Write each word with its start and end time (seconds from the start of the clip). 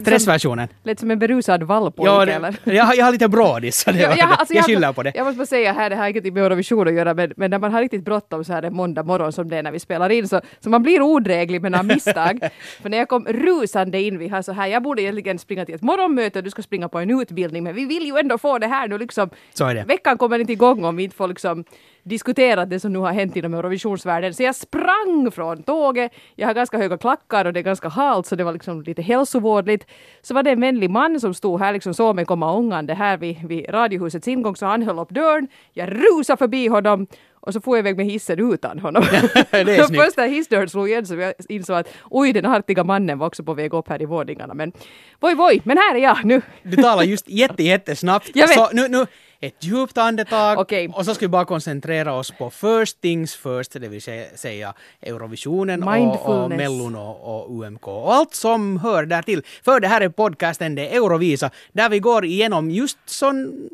Stressversionen. 0.00 0.68
Lät 0.82 0.98
som 1.00 1.10
en 1.10 1.18
berusad 1.18 1.62
vallpojke 1.62 2.10
Ja, 2.10 2.22
eller? 2.22 2.56
jag, 2.64 2.84
har- 2.84 2.94
jag 2.94 3.04
har 3.04 3.12
lite 3.12 3.28
brådis, 3.28 3.76
så 3.80 3.90
det, 3.92 3.98
Ja, 3.98 4.14
jag, 4.16 4.28
alltså, 4.30 4.54
jag 4.54 4.64
skyller 4.64 4.92
på 4.92 5.02
det. 5.02 5.12
Jag 5.14 5.24
måste 5.24 5.38
bara 5.38 5.46
säga 5.46 5.72
här, 5.72 5.90
det 5.90 5.96
har 5.96 6.08
ingenting 6.08 6.34
med 6.34 6.44
Eurovision 6.44 6.88
att 6.88 6.94
göra, 6.94 7.14
men, 7.14 7.32
men 7.36 7.50
när 7.50 7.58
man 7.58 7.72
har 7.72 7.80
riktigt 7.80 8.04
bråttom 8.04 8.44
så 8.44 8.52
här 8.52 8.62
en 8.62 8.74
måndag 8.74 9.02
morgon 9.02 9.32
som 9.32 9.48
det 9.48 9.56
är 9.56 9.62
när 9.62 9.72
vi 9.72 9.78
spelar 9.80 10.10
in, 10.10 10.28
så, 10.28 10.40
så 10.60 10.70
man 10.70 10.82
blir 10.82 11.02
odräglig 11.02 11.62
med 11.62 11.72
några 11.72 11.82
misstag. 11.82 12.40
För 12.82 12.88
när 12.88 12.98
jag 12.98 13.08
kom 13.08 13.26
rusande 13.26 14.00
in, 14.00 14.18
vi 14.18 14.28
har 14.28 14.42
så 14.42 14.52
här, 14.52 14.66
jag 14.66 14.82
borde 14.82 15.02
egentligen 15.02 15.38
springa 15.38 15.64
till 15.64 15.74
ett 15.74 15.82
morgonmöte 15.82 16.38
och 16.38 16.44
du 16.44 16.50
ska 16.50 16.62
springa 16.62 16.88
på 16.88 16.98
en 16.98 17.20
utbildning, 17.20 17.62
men 17.64 17.74
vi 17.74 17.84
vill 17.84 18.02
ju 18.06 18.18
ändå 18.18 18.38
få 18.38 18.58
det 18.58 18.66
här 18.66 18.88
nu 18.88 18.98
liksom. 18.98 19.30
Så 19.54 19.64
är 19.66 19.74
det. 19.74 19.84
Veckan 19.84 20.18
kommer 20.18 20.38
inte 20.38 20.52
igång 20.52 20.84
om 20.84 20.96
vi 20.96 21.02
inte 21.04 21.16
får 21.16 21.28
liksom 21.28 21.64
diskutera 22.02 22.64
det 22.66 22.80
som 22.80 22.92
nu 22.92 22.98
har 22.98 23.12
hänt 23.12 23.36
inom 23.36 23.54
Eurovisionsvärlden. 23.54 24.34
Så 24.34 24.42
jag 24.42 24.54
sprang 24.54 25.30
från 25.34 25.62
tåget, 25.62 26.12
jag 26.36 26.46
har 26.46 26.54
ganska 26.54 26.78
höga 26.78 26.98
klackar 26.98 27.44
och 27.44 27.52
det 27.52 27.60
är 27.60 27.64
ganska 27.64 27.88
halt 27.88 28.26
så 28.26 28.36
det 28.36 28.44
var 28.44 28.52
liksom 28.52 28.82
lite 28.82 29.02
hälsovådligt. 29.02 29.86
Så 30.22 30.34
var 30.34 30.42
det 30.42 30.50
en 30.50 30.60
vänlig 30.60 30.90
man 30.90 31.20
som 31.20 31.34
stod 31.34 31.60
här, 31.60 31.72
liksom 31.72 31.94
såg 31.94 32.16
mig 32.16 32.24
komma 32.24 32.52
ångande 32.52 32.94
här 32.94 33.16
vid, 33.16 33.48
vid 33.48 33.68
radiohusets 33.68 34.28
ingång 34.28 34.56
så 34.56 34.66
han 34.66 34.82
höll 34.82 34.98
upp 34.98 35.10
dörren. 35.10 35.48
Jag 35.72 35.88
rusade 35.88 36.36
förbi 36.36 36.66
honom 36.66 37.06
och 37.40 37.52
så 37.52 37.60
får 37.60 37.76
jag 37.76 37.82
iväg 37.82 37.96
med 37.96 38.06
hissen 38.06 38.52
utan 38.52 38.78
honom. 38.78 39.04
Det 39.50 39.58
är 39.58 39.82
snyggt. 39.86 40.04
Först 40.04 40.16
när 40.16 40.28
hissdörren 40.28 40.68
slog 40.68 40.88
igen 40.88 41.06
så 41.06 41.14
jag 41.14 41.34
insåg 41.48 41.76
att 41.76 41.88
oj, 42.10 42.32
den 42.32 42.46
artiga 42.46 42.84
mannen 42.84 43.18
var 43.18 43.26
också 43.26 43.44
på 43.44 43.54
väg 43.54 43.74
upp 43.74 43.88
här 43.88 44.02
i 44.02 44.04
våningarna. 44.04 44.54
Men 44.54 44.72
voj, 45.20 45.34
voj, 45.34 45.60
men 45.64 45.78
här 45.78 45.94
är 45.94 45.98
jag 45.98 46.24
nu. 46.24 46.42
Du 46.62 46.76
talar 46.76 47.02
just 47.02 47.28
jätte, 47.28 47.62
jättesnabbt. 47.62 48.30
Jag 48.34 48.48
vet. 48.48 48.56
Så 48.56 48.68
nu, 48.72 48.88
nu, 48.88 49.06
ett 49.40 49.64
djupt 49.64 49.98
andetag 49.98 50.58
Okej. 50.58 50.88
och 50.88 51.04
så 51.04 51.14
ska 51.14 51.24
vi 51.24 51.28
bara 51.28 51.44
koncentrera 51.44 52.14
oss 52.14 52.30
på 52.30 52.50
first 52.50 53.00
things 53.00 53.34
first, 53.34 53.72
det 53.72 53.88
vill 53.88 54.02
säga, 54.34 54.74
Eurovisionen 55.02 55.82
och, 55.82 56.28
och. 56.28 56.50
Mellon 56.50 56.94
och, 56.94 57.36
och 57.36 57.50
UMK 57.50 57.88
och 57.88 58.14
allt 58.14 58.34
som 58.34 58.78
hör 58.78 59.06
där 59.06 59.22
till. 59.22 59.42
För 59.64 59.80
det 59.80 59.88
här 59.88 60.00
är 60.00 60.08
podcasten, 60.08 60.74
det 60.74 60.88
är 60.88 60.96
Eurovisa, 60.96 61.50
där 61.72 61.88
vi 61.88 61.98
går 61.98 62.24
igenom 62.24 62.70
just 62.70 62.98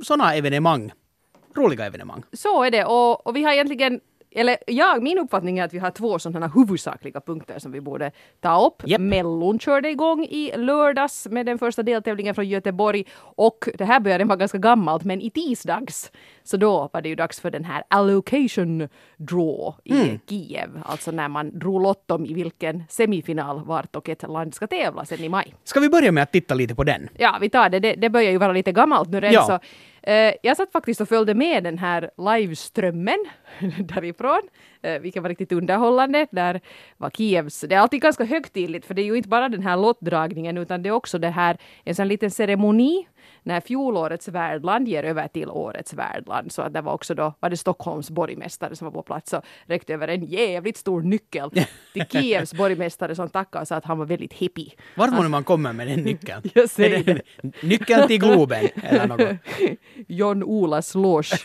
sådana 0.02 0.34
evenemang. 0.34 0.92
Roliga 1.56 1.86
evenemang. 1.86 2.22
Så 2.32 2.62
är 2.64 2.70
det 2.70 2.84
och, 2.84 3.26
och 3.26 3.36
vi 3.36 3.42
har 3.42 3.52
egentligen 3.52 4.00
eller 4.36 4.56
ja, 4.66 4.98
min 5.00 5.18
uppfattning 5.18 5.58
är 5.58 5.64
att 5.64 5.74
vi 5.74 5.78
har 5.78 5.90
två 5.90 6.18
sådana 6.18 6.48
huvudsakliga 6.48 7.20
punkter 7.20 7.58
som 7.58 7.72
vi 7.72 7.80
borde 7.80 8.10
ta 8.40 8.66
upp. 8.66 8.82
Japp. 8.86 9.00
Mellon 9.00 9.58
körde 9.58 9.90
igång 9.90 10.24
i 10.24 10.52
lördags 10.56 11.26
med 11.30 11.46
den 11.46 11.58
första 11.58 11.82
deltävlingen 11.82 12.34
från 12.34 12.48
Göteborg 12.48 13.04
och 13.18 13.68
det 13.78 13.84
här 13.84 14.00
började 14.00 14.24
vara 14.24 14.36
ganska 14.36 14.58
gammalt 14.58 15.04
men 15.04 15.20
i 15.20 15.30
tisdags 15.30 16.12
så 16.44 16.56
då 16.56 16.90
var 16.92 17.02
det 17.02 17.08
ju 17.08 17.14
dags 17.14 17.40
för 17.40 17.50
den 17.50 17.64
här 17.64 17.82
allocation 17.88 18.88
draw 19.16 19.74
i 19.84 20.20
Kiev. 20.28 20.82
Alltså 20.84 21.10
när 21.10 21.28
man 21.28 21.58
drog 21.58 21.82
lott 21.82 22.10
om 22.10 22.26
i 22.26 22.34
vilken 22.34 22.84
semifinal 22.88 23.64
vart 23.64 23.96
och 23.96 24.08
ett 24.08 24.22
land 24.22 24.54
ska 24.54 24.66
tävla 24.66 25.04
sen 25.04 25.20
i 25.20 25.28
maj. 25.28 25.54
Ska 25.64 25.80
vi 25.80 25.88
börja 25.88 26.12
med 26.12 26.22
att 26.22 26.32
titta 26.32 26.54
lite 26.54 26.74
på 26.74 26.84
den? 26.84 27.08
Ja, 27.18 27.38
vi 27.40 27.50
tar 27.50 27.68
det. 27.68 27.80
Det, 27.80 27.94
det 27.94 28.10
börjar 28.10 28.30
ju 28.30 28.38
vara 28.38 28.52
lite 28.52 28.72
gammalt 28.72 29.10
nu 29.10 29.20
redan. 29.20 29.34
Ja. 29.34 29.42
Så, 29.46 29.58
eh, 30.06 30.34
jag 30.42 30.56
satt 30.56 30.72
faktiskt 30.72 31.00
och 31.00 31.08
följde 31.08 31.34
med 31.34 31.64
den 31.64 31.78
här 31.78 32.10
liveströmmen 32.16 33.24
därifrån, 33.78 34.40
eh, 34.82 34.98
vilket 34.98 35.22
var 35.22 35.28
riktigt 35.28 35.52
underhållande. 35.52 36.26
Där 36.30 36.60
var 36.96 37.10
Kievs, 37.10 37.60
det 37.60 37.74
är 37.74 37.78
alltid 37.78 38.00
ganska 38.00 38.24
högtidligt 38.24 38.86
för 38.86 38.94
det 38.94 39.02
är 39.02 39.06
ju 39.06 39.16
inte 39.16 39.28
bara 39.28 39.48
den 39.48 39.62
här 39.62 39.76
lottdragningen 39.76 40.58
utan 40.58 40.82
det 40.82 40.88
är 40.88 40.92
också 40.92 41.18
det 41.18 41.30
här, 41.30 41.56
en 41.84 41.94
sån 41.94 42.08
liten 42.08 42.30
ceremoni 42.30 43.06
när 43.46 43.60
fjolårets 43.60 44.28
värdland 44.28 44.88
ger 44.88 45.02
över 45.02 45.28
till 45.28 45.50
årets 45.50 45.94
värdland. 45.94 46.52
Så 46.52 46.62
att 46.62 46.72
det 46.72 46.80
var 46.80 46.92
också 46.92 47.14
då, 47.14 47.34
var 47.40 47.50
det 47.50 47.56
Stockholms 47.56 48.10
borgmästare 48.10 48.76
som 48.76 48.84
var 48.84 48.92
på 48.92 49.02
plats 49.02 49.32
och 49.32 49.44
räckte 49.66 49.94
över 49.94 50.08
en 50.08 50.24
jävligt 50.24 50.76
stor 50.76 51.02
nyckel 51.02 51.50
till 51.92 52.04
Kievs 52.10 52.54
borgmästare 52.54 53.14
som 53.14 53.28
tackade 53.28 53.62
och 53.62 53.68
sa 53.68 53.76
att 53.76 53.84
han 53.84 53.98
var 53.98 54.06
väldigt 54.06 54.32
hippie. 54.32 54.72
Vart 54.94 55.10
måste 55.10 55.28
man 55.28 55.44
komma 55.44 55.72
med 55.72 55.88
den 55.88 56.00
nyckeln? 56.00 56.42
Jag 56.54 56.70
säger 56.70 57.04
det 57.04 57.22
Nyckeln 57.62 58.08
till 58.08 58.20
Globen 58.20 58.68
eller 58.82 59.06
något? 59.06 59.38
John 60.08 60.42
Olas 60.42 60.94
loge. 60.94 61.36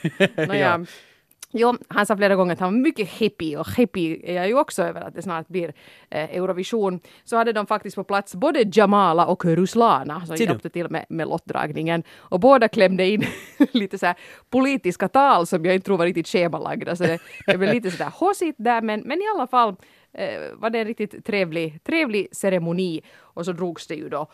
Jo, 1.53 1.78
han 1.88 2.06
sa 2.06 2.17
flera 2.17 2.35
gånger 2.35 2.53
att 2.53 2.59
han 2.59 2.73
var 2.73 2.79
mycket 2.79 3.09
hippie 3.09 3.57
och 3.57 3.67
hippie 3.78 4.19
är 4.23 4.35
jag 4.35 4.47
ju 4.47 4.59
också 4.59 4.84
över 4.84 5.01
att 5.01 5.16
det 5.16 5.22
snart 5.22 5.47
blir 5.47 5.73
eh, 6.09 6.35
Eurovision. 6.35 7.00
Så 7.23 7.38
hade 7.38 7.53
de 7.53 7.66
faktiskt 7.66 7.95
på 7.95 8.03
plats 8.03 8.35
både 8.35 8.63
Jamala 8.73 9.25
och 9.25 9.45
Ruslana 9.45 10.25
som 10.25 10.35
hjälpte 10.35 10.69
till 10.69 10.90
med, 10.90 11.06
med 11.09 11.28
lottdragningen. 11.28 12.03
Och 12.17 12.40
båda 12.40 12.67
klämde 12.67 13.06
in 13.06 13.25
lite 13.72 13.97
så 13.97 14.06
här 14.06 14.16
politiska 14.50 15.07
tal 15.07 15.47
som 15.47 15.66
jag 15.66 15.75
inte 15.75 15.85
tror 15.85 15.97
var 15.97 16.06
riktigt 16.06 16.28
schemalagda. 16.28 16.95
Så 16.95 17.03
det, 17.03 17.19
det 17.47 17.57
blev 17.57 17.73
lite 17.73 17.91
sådär 17.91 18.11
haussigt 18.19 18.56
där 18.59 18.81
men, 18.81 19.00
men 19.00 19.22
i 19.22 19.25
alla 19.35 19.47
fall 19.47 19.75
eh, 20.13 20.40
var 20.56 20.69
det 20.69 20.79
en 20.79 20.88
riktigt 20.88 21.25
trevlig, 21.25 21.84
trevlig 21.84 22.28
ceremoni. 22.31 23.01
Och 23.17 23.45
så 23.45 23.51
drogs 23.51 23.88
det 23.88 23.95
ju 23.95 24.09
då 24.09 24.28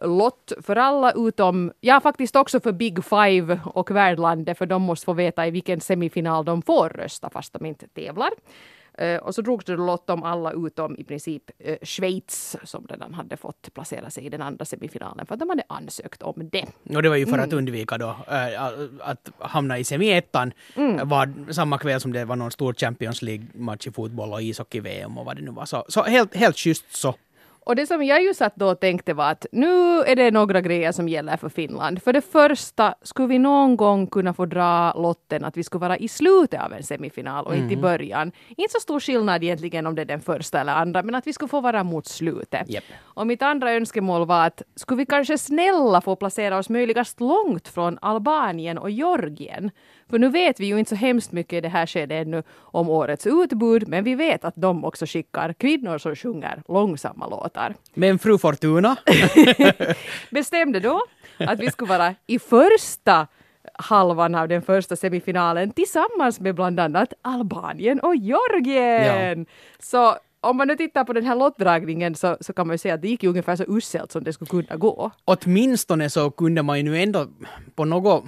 lott 0.00 0.52
för 0.62 0.76
alla 0.76 1.12
utom, 1.12 1.72
ja 1.80 2.00
faktiskt 2.00 2.36
också 2.36 2.60
för 2.60 2.72
Big 2.72 3.04
Five 3.04 3.60
och 3.64 3.90
värdlandet 3.90 4.58
för 4.58 4.66
de 4.66 4.82
måste 4.82 5.04
få 5.04 5.12
veta 5.12 5.46
i 5.46 5.50
vilken 5.50 5.80
semifinal 5.80 6.44
de 6.44 6.62
får 6.62 6.88
rösta 6.88 7.30
fast 7.30 7.52
de 7.52 7.66
inte 7.66 7.88
tävlar. 7.88 8.30
Eh, 8.98 9.16
och 9.16 9.34
så 9.34 9.42
drogs 9.42 9.64
det 9.64 9.76
lott 9.76 10.10
om 10.10 10.22
alla 10.22 10.52
utom 10.52 10.96
i 10.98 11.04
princip 11.04 11.42
eh, 11.58 11.76
Schweiz 11.82 12.56
som 12.64 12.86
redan 12.90 13.14
hade 13.14 13.36
fått 13.36 13.74
placera 13.74 14.10
sig 14.10 14.26
i 14.26 14.28
den 14.28 14.42
andra 14.42 14.64
semifinalen 14.64 15.26
för 15.26 15.34
att 15.34 15.40
de 15.40 15.48
hade 15.48 15.62
ansökt 15.68 16.22
om 16.22 16.48
det. 16.52 16.64
Och 16.96 17.02
det 17.02 17.08
var 17.08 17.16
ju 17.16 17.26
för 17.26 17.32
Mm. 17.32 17.44
att 17.46 17.52
undvika 17.52 17.98
då 17.98 18.08
äh, 18.28 18.62
att 19.00 19.30
hamna 19.38 19.78
i 19.78 19.84
semi-ettan 19.84 20.52
Mm. 20.74 21.08
var 21.08 21.52
samma 21.52 21.78
kväll 21.78 22.00
som 22.00 22.12
det 22.12 22.24
var 22.24 22.36
någon 22.36 22.50
stor 22.50 22.74
Champions 22.74 23.22
League-match 23.22 23.86
i 23.86 23.90
fotboll 23.90 24.32
och 24.32 24.42
ishockey-VM 24.42 25.18
och 25.18 25.24
vad 25.24 25.36
det 25.36 25.42
nu 25.42 25.50
var. 25.50 25.64
Så, 25.66 25.84
så 25.88 26.02
helt, 26.02 26.36
helt 26.36 26.56
schysst 26.58 26.96
så. 26.96 27.14
Och 27.68 27.76
det 27.76 27.86
som 27.86 28.02
jag 28.02 28.22
ju 28.22 28.34
satt 28.34 28.56
då 28.56 28.70
och 28.70 28.80
tänkte 28.80 29.14
var 29.14 29.30
att 29.30 29.46
nu 29.52 30.00
är 30.00 30.16
det 30.16 30.30
några 30.30 30.60
grejer 30.60 30.92
som 30.92 31.08
gäller 31.08 31.36
för 31.36 31.48
Finland. 31.48 32.02
För 32.02 32.12
det 32.12 32.20
första, 32.20 32.94
skulle 33.02 33.28
vi 33.28 33.38
någon 33.38 33.76
gång 33.76 34.06
kunna 34.06 34.34
få 34.34 34.46
dra 34.46 34.92
lotten 34.92 35.44
att 35.44 35.56
vi 35.56 35.64
skulle 35.64 35.80
vara 35.80 35.96
i 35.96 36.08
slutet 36.08 36.60
av 36.60 36.72
en 36.72 36.82
semifinal 36.82 37.46
och 37.46 37.56
inte 37.56 37.74
i 37.74 37.76
början. 37.76 38.32
Inte 38.48 38.72
så 38.72 38.80
stor 38.80 39.00
skillnad 39.00 39.44
egentligen 39.44 39.86
om 39.86 39.94
det 39.94 40.02
är 40.02 40.06
den 40.06 40.20
första 40.20 40.60
eller 40.60 40.72
andra, 40.72 41.02
men 41.02 41.14
att 41.14 41.26
vi 41.26 41.32
skulle 41.32 41.48
få 41.48 41.60
vara 41.60 41.84
mot 41.84 42.06
slutet. 42.06 42.70
Japp. 42.70 42.84
Och 43.00 43.26
mitt 43.26 43.42
andra 43.42 43.72
önskemål 43.72 44.26
var 44.26 44.46
att 44.46 44.62
skulle 44.76 44.98
vi 44.98 45.06
kanske 45.06 45.38
snälla 45.38 46.00
få 46.00 46.16
placera 46.16 46.58
oss 46.58 46.68
möjligast 46.68 47.20
långt 47.20 47.68
från 47.68 47.98
Albanien 48.02 48.78
och 48.78 48.90
Georgien. 48.90 49.70
För 50.10 50.18
nu 50.18 50.28
vet 50.28 50.60
vi 50.60 50.66
ju 50.66 50.78
inte 50.78 50.88
så 50.88 50.94
hemskt 50.94 51.32
mycket 51.32 51.52
i 51.52 51.60
det 51.60 51.68
här 51.68 51.86
skedet 51.86 52.26
ännu 52.26 52.42
om 52.58 52.88
årets 52.88 53.26
utbud, 53.26 53.88
men 53.88 54.04
vi 54.04 54.14
vet 54.14 54.44
att 54.44 54.54
de 54.56 54.84
också 54.84 55.06
skickar 55.06 55.52
kvinnor 55.52 55.98
som 55.98 56.16
sjunger 56.16 56.62
långsamma 56.68 57.26
låtar. 57.26 57.74
Men 57.94 58.18
fru 58.18 58.38
Fortuna, 58.38 58.96
Bestämde 60.30 60.80
då 60.80 61.02
att 61.38 61.60
vi 61.60 61.70
skulle 61.70 61.88
vara 61.88 62.14
i 62.26 62.38
första 62.38 63.26
halvan 63.74 64.34
av 64.34 64.48
den 64.48 64.62
första 64.62 64.96
semifinalen 64.96 65.70
tillsammans 65.70 66.40
med 66.40 66.54
bland 66.54 66.80
annat 66.80 67.12
Albanien 67.22 68.00
och 68.00 68.16
Georgien. 68.16 69.46
Så 69.78 70.16
om 70.40 70.56
man 70.56 70.68
nu 70.68 70.76
tittar 70.76 71.04
på 71.04 71.12
den 71.12 71.24
här 71.26 71.36
lottdragningen 71.36 72.14
så, 72.14 72.36
så 72.40 72.52
kan 72.52 72.66
man 72.66 72.74
ju 72.74 72.78
säga 72.78 72.94
att 72.94 73.02
det 73.02 73.08
gick 73.08 73.22
ju 73.22 73.28
ungefär 73.28 73.56
så 73.56 73.64
uselt 73.68 74.12
som 74.12 74.24
det 74.24 74.32
skulle 74.32 74.48
kunna 74.48 74.76
gå. 74.76 75.10
åtminstone 75.24 76.10
så 76.10 76.30
kunde 76.30 76.62
man 76.62 76.76
ju 76.76 76.82
nu 76.82 77.02
ändå 77.02 77.26
på 77.74 77.84
något 77.84 78.24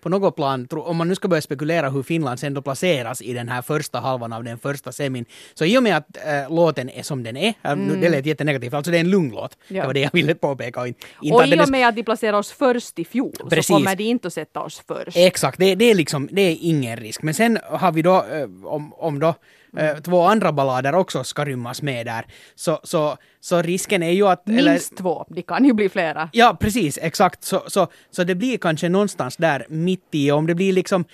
på 0.00 0.08
något 0.08 0.36
plan, 0.36 0.68
om 0.70 0.96
man 0.96 1.08
nu 1.08 1.14
ska 1.14 1.28
börja 1.28 1.42
spekulera 1.42 1.90
hur 1.90 2.02
Finland 2.02 2.40
sen 2.40 2.54
då 2.54 2.62
placeras 2.62 3.22
i 3.22 3.32
den 3.32 3.48
här 3.48 3.62
första 3.62 4.00
halvan 4.00 4.32
av 4.32 4.44
den 4.44 4.58
första 4.58 4.92
semin, 4.92 5.24
så 5.54 5.64
i 5.64 5.78
och 5.78 5.82
med 5.82 5.96
att 5.96 6.16
äh, 6.16 6.54
låten 6.54 6.90
är 6.90 7.02
som 7.02 7.22
den 7.22 7.36
är, 7.36 7.54
äh, 7.64 7.76
nu, 7.76 7.96
det 8.00 8.08
lät 8.08 8.26
jättenegativt, 8.26 8.74
alltså 8.74 8.90
det 8.92 8.96
är 8.98 9.00
en 9.00 9.10
lugn 9.10 9.30
låt, 9.34 9.56
Ja. 9.68 9.80
det 9.80 9.86
var 9.86 9.94
det 9.94 10.00
jag 10.00 10.10
ville 10.12 10.34
påpeka. 10.34 10.80
Och, 10.80 10.86
inte, 10.86 11.06
Och 11.18 11.46
i 11.46 11.60
och 11.60 11.68
med 11.70 11.88
att 11.88 11.96
de 11.96 12.02
placerar 12.02 12.38
oss 12.38 12.52
först 12.52 12.98
i 12.98 13.04
fjol 13.04 13.32
Precis. 13.50 13.66
så 13.66 13.74
kommer 13.74 13.96
de 13.96 14.04
inte 14.04 14.26
att 14.28 14.34
sätta 14.34 14.60
oss 14.60 14.82
först. 14.88 15.16
Exakt, 15.16 15.58
det, 15.58 15.74
det 15.74 15.84
är 15.84 15.94
liksom, 15.94 16.28
det 16.32 16.42
är 16.42 16.56
ingen 16.60 16.96
risk. 16.96 17.22
Men 17.22 17.34
sen 17.34 17.58
har 17.64 17.92
vi 17.92 18.02
då, 18.02 18.16
eh, 18.16 18.66
om, 18.66 18.92
om 18.92 19.18
då 19.18 19.34
eh, 19.76 19.96
två 19.96 20.22
andra 20.22 20.52
ballader 20.52 20.94
också 20.94 21.24
ska 21.24 21.44
rymmas 21.44 21.82
med 21.82 22.06
där, 22.06 22.26
så, 22.54 22.80
så, 22.82 23.16
så 23.40 23.62
risken 23.62 24.02
är 24.02 24.10
ju 24.10 24.28
att... 24.28 24.46
Minst 24.46 24.96
två, 24.96 25.24
det 25.28 25.42
kan 25.42 25.64
ju 25.64 25.72
bli 25.72 25.88
flera. 25.88 26.30
Ja, 26.32 26.56
precis, 26.60 26.98
exakt. 27.02 27.44
Så, 27.44 27.62
så, 27.66 27.88
så 28.10 28.24
det 28.24 28.34
blir 28.34 28.58
kanske 28.58 28.88
någonstans 28.88 29.36
där 29.36 29.66
mitt 29.68 30.08
i, 30.10 30.30
om 30.30 30.46
det 30.46 30.54
blir 30.54 30.72
liksom 30.72 31.04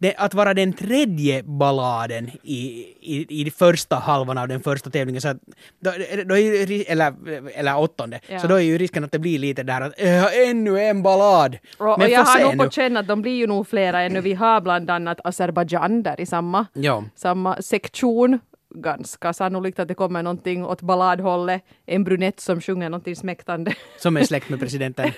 det, 0.00 0.14
att 0.16 0.34
vara 0.34 0.54
den 0.54 0.72
tredje 0.72 1.42
balladen 1.42 2.30
i, 2.42 2.86
i, 3.00 3.26
i 3.46 3.50
första 3.50 3.96
halvan 3.96 4.38
av 4.38 4.48
den 4.48 4.60
första 4.60 4.90
tävlingen, 4.90 5.20
så 5.22 5.28
att, 5.28 5.36
då, 5.80 5.90
då 6.26 6.36
är 6.36 6.66
ju, 6.70 6.82
eller, 6.82 7.14
eller 7.54 7.78
åttonde, 7.78 8.20
Ja. 8.28 8.38
så 8.40 8.46
då 8.46 8.54
är 8.54 8.60
ju 8.60 8.78
risken 8.78 9.04
att 9.04 9.12
det 9.12 9.18
blir 9.18 9.38
lite 9.38 9.62
där 9.62 9.80
att 9.80 10.00
äh, 10.00 10.48
ännu 10.48 10.80
en 10.80 11.02
ballad. 11.02 11.58
Och, 11.78 11.92
och 11.92 11.98
Men 11.98 12.10
jag 12.10 12.26
får 12.32 12.40
har 12.44 12.54
nog 12.54 12.64
på 12.66 12.70
känn 12.70 12.96
att 12.96 13.06
de 13.08 13.22
blir 13.22 13.32
ju 13.36 13.46
nog 13.46 13.68
flera 13.68 14.00
ännu. 14.02 14.20
Vi 14.20 14.34
har 14.34 14.60
bland 14.60 14.90
annat 14.90 15.20
Azerbajdzjan 15.24 16.02
där 16.02 16.20
i 16.20 16.26
samma, 16.26 16.66
Ja. 16.72 17.04
samma 17.16 17.62
sektion. 17.62 18.38
Ganska 18.74 19.32
sannolikt 19.32 19.78
att 19.78 19.88
det 19.88 19.94
kommer 19.94 20.22
någonting 20.22 20.64
åt 20.64 20.82
balladhållet. 20.82 21.64
En 21.86 22.04
brunett 22.04 22.40
som 22.40 22.60
sjunger 22.60 22.90
någonting 22.90 23.16
smäktande. 23.16 23.74
Som 23.98 24.16
är 24.16 24.24
släkt 24.24 24.48
med 24.48 24.60
presidenten. 24.60 25.10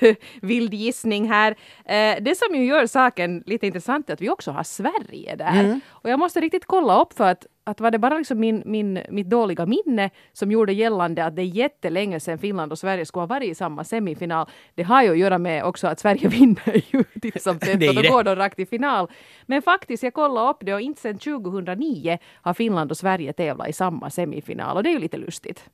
Vild 0.42 0.74
gissning 0.74 1.28
här. 1.28 1.50
Eh, 1.84 2.22
det 2.22 2.38
som 2.38 2.54
ju 2.54 2.64
gör 2.64 2.86
saken 2.86 3.42
lite 3.46 3.66
intressant 3.66 4.10
är 4.10 4.14
att 4.14 4.20
vi 4.20 4.30
också 4.30 4.50
har 4.50 4.62
Sverige 4.62 5.36
där. 5.36 5.60
Mm. 5.60 5.80
Och 5.88 6.10
jag 6.10 6.18
måste 6.18 6.40
riktigt 6.40 6.66
kolla 6.66 7.00
upp 7.00 7.12
för 7.12 7.30
att 7.30 7.46
att 7.64 7.80
var 7.80 7.90
det 7.90 7.98
bara 7.98 8.18
liksom 8.18 8.40
min, 8.40 8.62
min, 8.66 9.00
mitt 9.10 9.30
dåliga 9.30 9.66
minne 9.66 10.10
som 10.32 10.52
gjorde 10.52 10.72
gällande 10.72 11.24
att 11.24 11.36
det 11.36 11.42
är 11.42 11.46
jättelänge 11.46 12.20
sedan 12.20 12.38
Finland 12.38 12.72
och 12.72 12.78
Sverige 12.78 13.06
skulle 13.06 13.20
ha 13.20 13.26
varit 13.26 13.50
i 13.50 13.54
samma 13.54 13.84
semifinal. 13.84 14.46
Det 14.74 14.82
har 14.82 15.02
ju 15.02 15.10
att 15.10 15.18
göra 15.18 15.38
med 15.38 15.64
också 15.64 15.86
att 15.86 16.00
Sverige 16.00 16.28
vinner 16.38 16.82
ju 16.92 17.04
titt 17.20 17.42
som 17.42 17.58
tätt 17.58 17.88
och 17.88 17.94
då 17.94 18.02
går 18.02 18.24
de 18.24 18.36
rakt 18.36 18.56
till 18.56 18.66
final. 18.66 19.10
Men 19.46 19.62
faktiskt, 19.62 20.02
jag 20.02 20.14
kollade 20.14 20.50
upp 20.50 20.58
det 20.60 20.74
och 20.74 20.80
inte 20.80 21.00
sedan 21.00 21.18
2009 21.18 22.18
har 22.34 22.54
Finland 22.54 22.90
och 22.90 22.96
Sverige 22.96 23.32
tävlat 23.32 23.68
i 23.68 23.72
samma 23.72 24.10
semifinal 24.10 24.76
och 24.76 24.82
det 24.82 24.88
är 24.88 24.92
ju 24.92 24.98
lite 24.98 25.16
lustigt. 25.16 25.70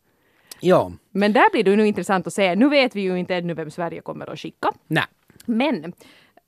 Ja. 0.60 0.92
Men 1.10 1.32
där 1.32 1.50
blir 1.52 1.64
det 1.64 1.76
nu 1.76 1.86
intressant 1.86 2.26
att 2.26 2.32
se. 2.32 2.54
Nu 2.54 2.68
vet 2.68 2.96
vi 2.96 3.00
ju 3.00 3.18
inte 3.18 3.36
ännu 3.36 3.54
vem 3.54 3.70
Sverige 3.70 4.00
kommer 4.00 4.30
att 4.30 4.38
skicka. 4.38 4.72
Nej. 4.86 5.04
Men 5.46 5.92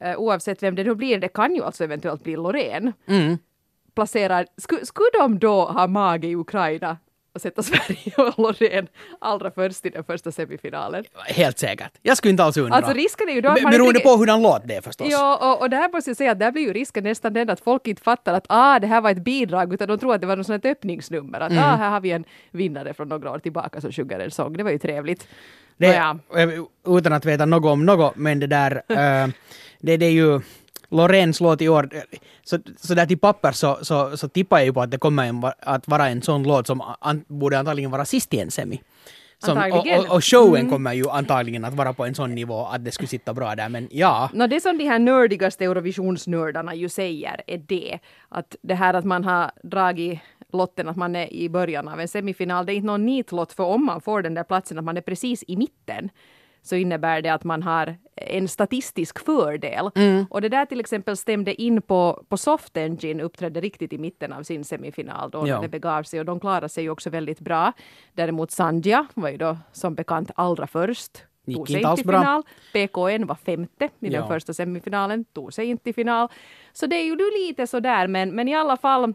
uh, 0.04 0.16
oavsett 0.16 0.62
vem 0.62 0.74
det 0.74 0.84
nu 0.84 0.94
blir, 0.94 1.18
det 1.18 1.28
kan 1.28 1.54
ju 1.54 1.62
alltså 1.62 1.84
eventuellt 1.84 2.24
bli 2.24 2.36
Loreen. 2.36 2.92
Mm. 3.06 3.38
Placerad, 3.94 4.46
skulle, 4.56 4.86
skulle 4.86 5.10
de 5.18 5.38
då 5.38 5.64
ha 5.64 5.86
mage 5.86 6.28
i 6.28 6.36
Ukraina 6.36 6.96
och 7.34 7.40
sätta 7.40 7.62
Sverige 7.62 8.12
och 8.16 8.38
Loreen 8.38 8.88
allra 9.18 9.50
först 9.50 9.86
i 9.86 9.90
den 9.90 10.04
första 10.04 10.32
semifinalen. 10.32 11.04
Helt 11.26 11.58
säkert. 11.58 11.92
Jag 12.02 12.16
skulle 12.16 12.30
inte 12.30 12.44
alls 12.44 12.56
undra. 12.56 12.76
Alltså 12.76 12.92
risken 12.92 13.28
är 13.28 13.32
ju 13.32 13.40
då 13.40 13.48
att 13.48 13.62
man 13.62 13.72
Beroende 13.72 14.00
på 14.00 14.16
hurdan 14.16 14.42
låt 14.42 14.62
det 14.68 14.74
är 14.74 14.80
förstås. 14.80 15.08
Ja, 15.10 15.52
och, 15.52 15.62
och 15.62 15.70
där 15.70 15.92
måste 15.92 16.10
jag 16.10 16.16
säga 16.16 16.32
att 16.32 16.38
där 16.38 16.52
blir 16.52 16.62
ju 16.62 16.72
risken 16.72 17.04
nästan 17.04 17.32
den 17.32 17.50
att 17.50 17.60
folk 17.60 17.86
inte 17.86 18.02
fattar 18.02 18.34
att 18.34 18.46
ah, 18.48 18.78
det 18.78 18.86
här 18.86 19.00
var 19.00 19.10
ett 19.10 19.24
bidrag, 19.24 19.74
utan 19.74 19.88
de 19.88 19.98
tror 19.98 20.14
att 20.14 20.20
det 20.20 20.26
var 20.26 20.36
något 20.36 20.46
sånt 20.46 20.64
öppningsnummer. 20.64 21.40
Att 21.40 21.52
mm. 21.52 21.64
ah, 21.64 21.76
här 21.76 21.90
har 21.90 22.00
vi 22.00 22.10
en 22.10 22.24
vinnare 22.50 22.94
från 22.94 23.08
några 23.08 23.30
år 23.30 23.38
tillbaka 23.38 23.80
som 23.80 23.92
sjunger 23.92 24.18
en 24.18 24.30
sång. 24.30 24.52
Det 24.52 24.62
var 24.62 24.70
ju 24.70 24.78
trevligt. 24.78 25.28
Det, 25.76 25.86
ja. 25.86 26.18
Utan 26.86 27.12
att 27.12 27.24
veta 27.24 27.46
något 27.46 27.72
om 27.72 27.86
något, 27.86 28.16
men 28.16 28.40
det 28.40 28.46
där, 28.46 28.72
uh, 28.72 29.32
det, 29.80 29.96
det 29.96 30.06
är 30.06 30.10
ju 30.10 30.40
Lorenz 30.90 31.40
låt 31.40 31.62
i 31.62 31.68
år, 31.68 31.88
så, 32.42 32.58
så 32.76 32.94
där 32.94 33.06
till 33.06 33.18
papper 33.18 33.52
så, 33.52 33.78
så, 33.82 34.16
så 34.16 34.28
tippar 34.28 34.58
jag 34.58 34.66
ju 34.66 34.72
på 34.72 34.82
att 34.82 34.90
det 34.90 34.98
kommer 34.98 35.26
en, 35.26 35.44
att 35.60 35.88
vara 35.88 36.08
en 36.08 36.22
sån 36.22 36.42
låt 36.42 36.66
som 36.66 36.82
an, 37.00 37.24
borde 37.28 37.58
antagligen 37.58 37.90
vara 37.90 38.04
sist 38.04 38.34
i 38.34 38.40
en 38.40 38.50
semi. 38.50 38.80
Som, 39.38 39.58
och, 39.58 39.86
och, 39.98 40.16
och, 40.16 40.24
showen 40.24 40.60
mm. 40.60 40.70
kommer 40.70 40.92
ju 40.92 41.10
antagligen 41.10 41.64
att 41.64 41.74
vara 41.74 41.92
på 41.92 42.04
en 42.04 42.14
sån 42.14 42.34
nivå 42.34 42.66
att 42.66 42.84
det 42.84 42.90
skulle 42.90 43.08
sitta 43.08 43.34
bra 43.34 43.54
där, 43.54 43.68
men 43.68 43.88
ja. 43.90 44.30
No, 44.32 44.46
det 44.46 44.60
som 44.60 44.78
de 44.78 44.84
här 44.84 44.98
nördigaste 44.98 45.64
Eurovisionsnördarna 45.64 46.74
ju 46.74 46.88
säger 46.88 47.40
är 47.46 47.58
det, 47.58 47.98
att 48.28 48.56
det 48.62 48.74
här 48.74 48.94
att 48.94 49.04
man 49.04 49.24
har 49.24 49.50
dragit 49.62 50.20
lotten 50.52 50.88
att 50.88 50.96
man 50.96 51.16
är 51.16 51.32
i 51.32 51.48
början 51.48 51.88
av 51.88 52.00
en 52.00 52.08
semifinal, 52.08 52.66
det 52.66 52.72
är 52.72 52.74
inte 52.74 52.86
någon 52.86 53.06
nitlott 53.06 53.52
för 53.52 53.64
om 53.64 53.84
man 53.84 54.00
får 54.00 54.22
den 54.22 54.34
där 54.34 54.44
platsen 54.44 54.78
att 54.78 54.84
man 54.84 54.96
är 54.96 55.00
precis 55.00 55.44
i 55.46 55.56
mitten 55.56 56.10
så 56.62 56.76
innebär 56.76 57.22
det 57.22 57.28
att 57.28 57.44
man 57.44 57.62
har 57.62 57.96
en 58.16 58.48
statistisk 58.48 59.24
fördel. 59.24 59.90
Mm. 59.94 60.26
Och 60.30 60.40
det 60.40 60.48
där 60.48 60.66
till 60.66 60.80
exempel 60.80 61.16
stämde 61.16 61.62
in 61.62 61.82
på, 61.82 62.24
på 62.28 62.36
Soft 62.36 62.76
Engine 62.76 63.22
uppträdde 63.22 63.60
riktigt 63.60 63.92
i 63.92 63.98
mitten 63.98 64.32
av 64.32 64.42
sin 64.42 64.64
semifinal 64.64 65.30
då 65.30 65.48
ja. 65.48 65.60
det 65.60 65.68
begav 65.68 66.02
sig 66.02 66.20
och 66.20 66.26
de 66.26 66.40
klarade 66.40 66.68
sig 66.68 66.84
ju 66.84 66.90
också 66.90 67.10
väldigt 67.10 67.40
bra. 67.40 67.72
Däremot 68.12 68.50
Sandja 68.50 69.06
var 69.14 69.28
ju 69.28 69.36
då 69.36 69.58
som 69.72 69.94
bekant 69.94 70.30
allra 70.34 70.66
först 70.66 71.24
tog 71.54 71.68
sig 71.68 71.76
inte 71.76 71.96
till 71.96 72.04
final. 72.04 72.42
PKN 72.72 73.26
var 73.26 73.34
femte 73.34 73.84
i 73.84 73.88
ja. 73.98 74.10
den 74.20 74.28
första 74.28 74.54
semifinalen, 74.54 75.24
tog 75.24 75.52
sig 75.52 75.66
inte 75.66 75.84
till 75.84 75.94
final. 75.94 76.28
Så 76.72 76.86
det 76.86 76.96
är 76.96 77.04
ju 77.04 77.16
lite 77.16 77.66
sådär, 77.66 78.06
men, 78.06 78.34
men 78.34 78.48
i 78.48 78.54
alla 78.54 78.76
fall 78.76 79.14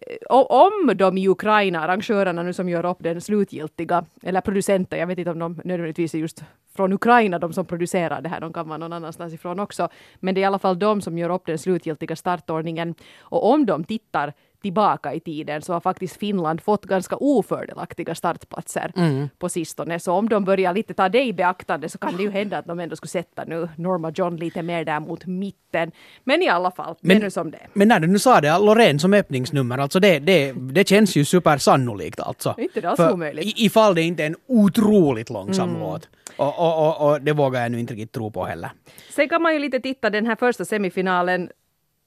Eh, 0.00 0.16
om 0.30 0.92
de 0.96 1.18
i 1.18 1.28
Ukraina, 1.28 1.80
arrangörerna 1.80 2.42
nu 2.42 2.52
som 2.52 2.68
gör 2.68 2.86
upp 2.86 2.98
den 3.00 3.20
slutgiltiga, 3.20 4.04
eller 4.22 4.40
producenten, 4.40 4.98
jag 4.98 5.06
vet 5.06 5.18
inte 5.18 5.30
om 5.30 5.38
de 5.38 5.60
nödvändigtvis 5.64 6.14
är 6.14 6.18
just 6.18 6.44
från 6.76 6.92
Ukraina, 6.92 7.38
de 7.38 7.52
som 7.52 7.66
producerar 7.66 8.20
det 8.20 8.28
här, 8.28 8.40
de 8.40 8.52
kan 8.52 8.68
vara 8.68 8.78
någon 8.78 8.92
annanstans 8.92 9.34
ifrån 9.34 9.60
också, 9.60 9.88
men 10.20 10.34
det 10.34 10.40
är 10.40 10.42
i 10.42 10.44
alla 10.44 10.58
fall 10.58 10.78
de 10.78 11.00
som 11.00 11.18
gör 11.18 11.30
upp 11.30 11.46
den 11.46 11.58
slutgiltiga 11.58 12.16
startordningen. 12.16 12.94
Och 13.18 13.50
om 13.50 13.66
de 13.66 13.84
tittar 13.84 14.32
tillbaka 14.64 15.14
i 15.14 15.20
tiden 15.20 15.62
så 15.62 15.72
har 15.72 15.80
faktiskt 15.80 16.16
Finland 16.16 16.60
fått 16.60 16.84
ganska 16.84 17.16
ofördelaktiga 17.16 18.14
startplatser 18.14 18.92
mm. 18.96 19.28
på 19.38 19.48
sistone. 19.48 20.00
Så 20.00 20.12
om 20.12 20.28
de 20.28 20.44
börjar 20.44 20.74
lite 20.74 20.94
ta 20.94 21.08
det 21.08 21.24
i 21.24 21.32
beaktande 21.32 21.88
så 21.88 21.98
kan 21.98 22.16
det 22.16 22.22
ju 22.22 22.30
hända 22.30 22.58
att 22.58 22.66
de 22.66 22.80
ändå 22.80 22.96
skulle 22.96 23.10
sätta 23.10 23.44
nu 23.44 23.68
Norma 23.76 24.12
John 24.14 24.36
lite 24.36 24.62
mer 24.62 24.84
där 24.84 25.00
mot 25.00 25.26
mitten. 25.26 25.92
Men 26.24 26.42
i 26.42 26.48
alla 26.48 26.70
fall, 26.70 26.94
men, 27.00 27.08
det 27.08 27.20
är 27.20 27.24
nu 27.24 27.30
som 27.30 27.50
det 27.50 27.58
Men 27.72 27.88
när 27.88 28.00
du 28.00 28.06
nu 28.06 28.18
sa 28.18 28.40
det, 28.40 28.58
Loreen 28.58 28.98
som 28.98 29.14
öppningsnummer, 29.14 29.78
alltså 29.78 30.00
det, 30.00 30.18
det, 30.18 30.52
det 30.52 30.88
känns 30.88 31.16
ju 31.16 31.24
supersannolikt 31.24 32.20
alltså. 32.20 32.54
Inte 32.58 32.80
det 32.80 32.88
alls 32.88 33.00
omöjligt. 33.00 33.58
Ifall 33.58 33.94
det 33.94 34.02
inte 34.02 34.22
är 34.22 34.26
en 34.26 34.36
otroligt 34.46 35.30
långsam 35.30 35.68
mm. 35.68 35.80
låt. 35.80 36.08
Och, 36.36 36.58
och, 36.58 36.88
och, 36.88 37.10
och, 37.10 37.20
det 37.20 37.32
vågar 37.32 37.62
jag 37.62 37.72
nu 37.72 37.80
inte 37.80 37.94
riktigt 37.94 38.12
tro 38.12 38.30
på 38.30 38.44
heller. 38.44 38.70
Sen 39.10 39.28
kan 39.28 39.42
man 39.42 39.52
ju 39.52 39.58
lite 39.58 39.80
titta, 39.80 40.10
den 40.10 40.26
här 40.26 40.36
första 40.36 40.64
semifinalen 40.64 41.50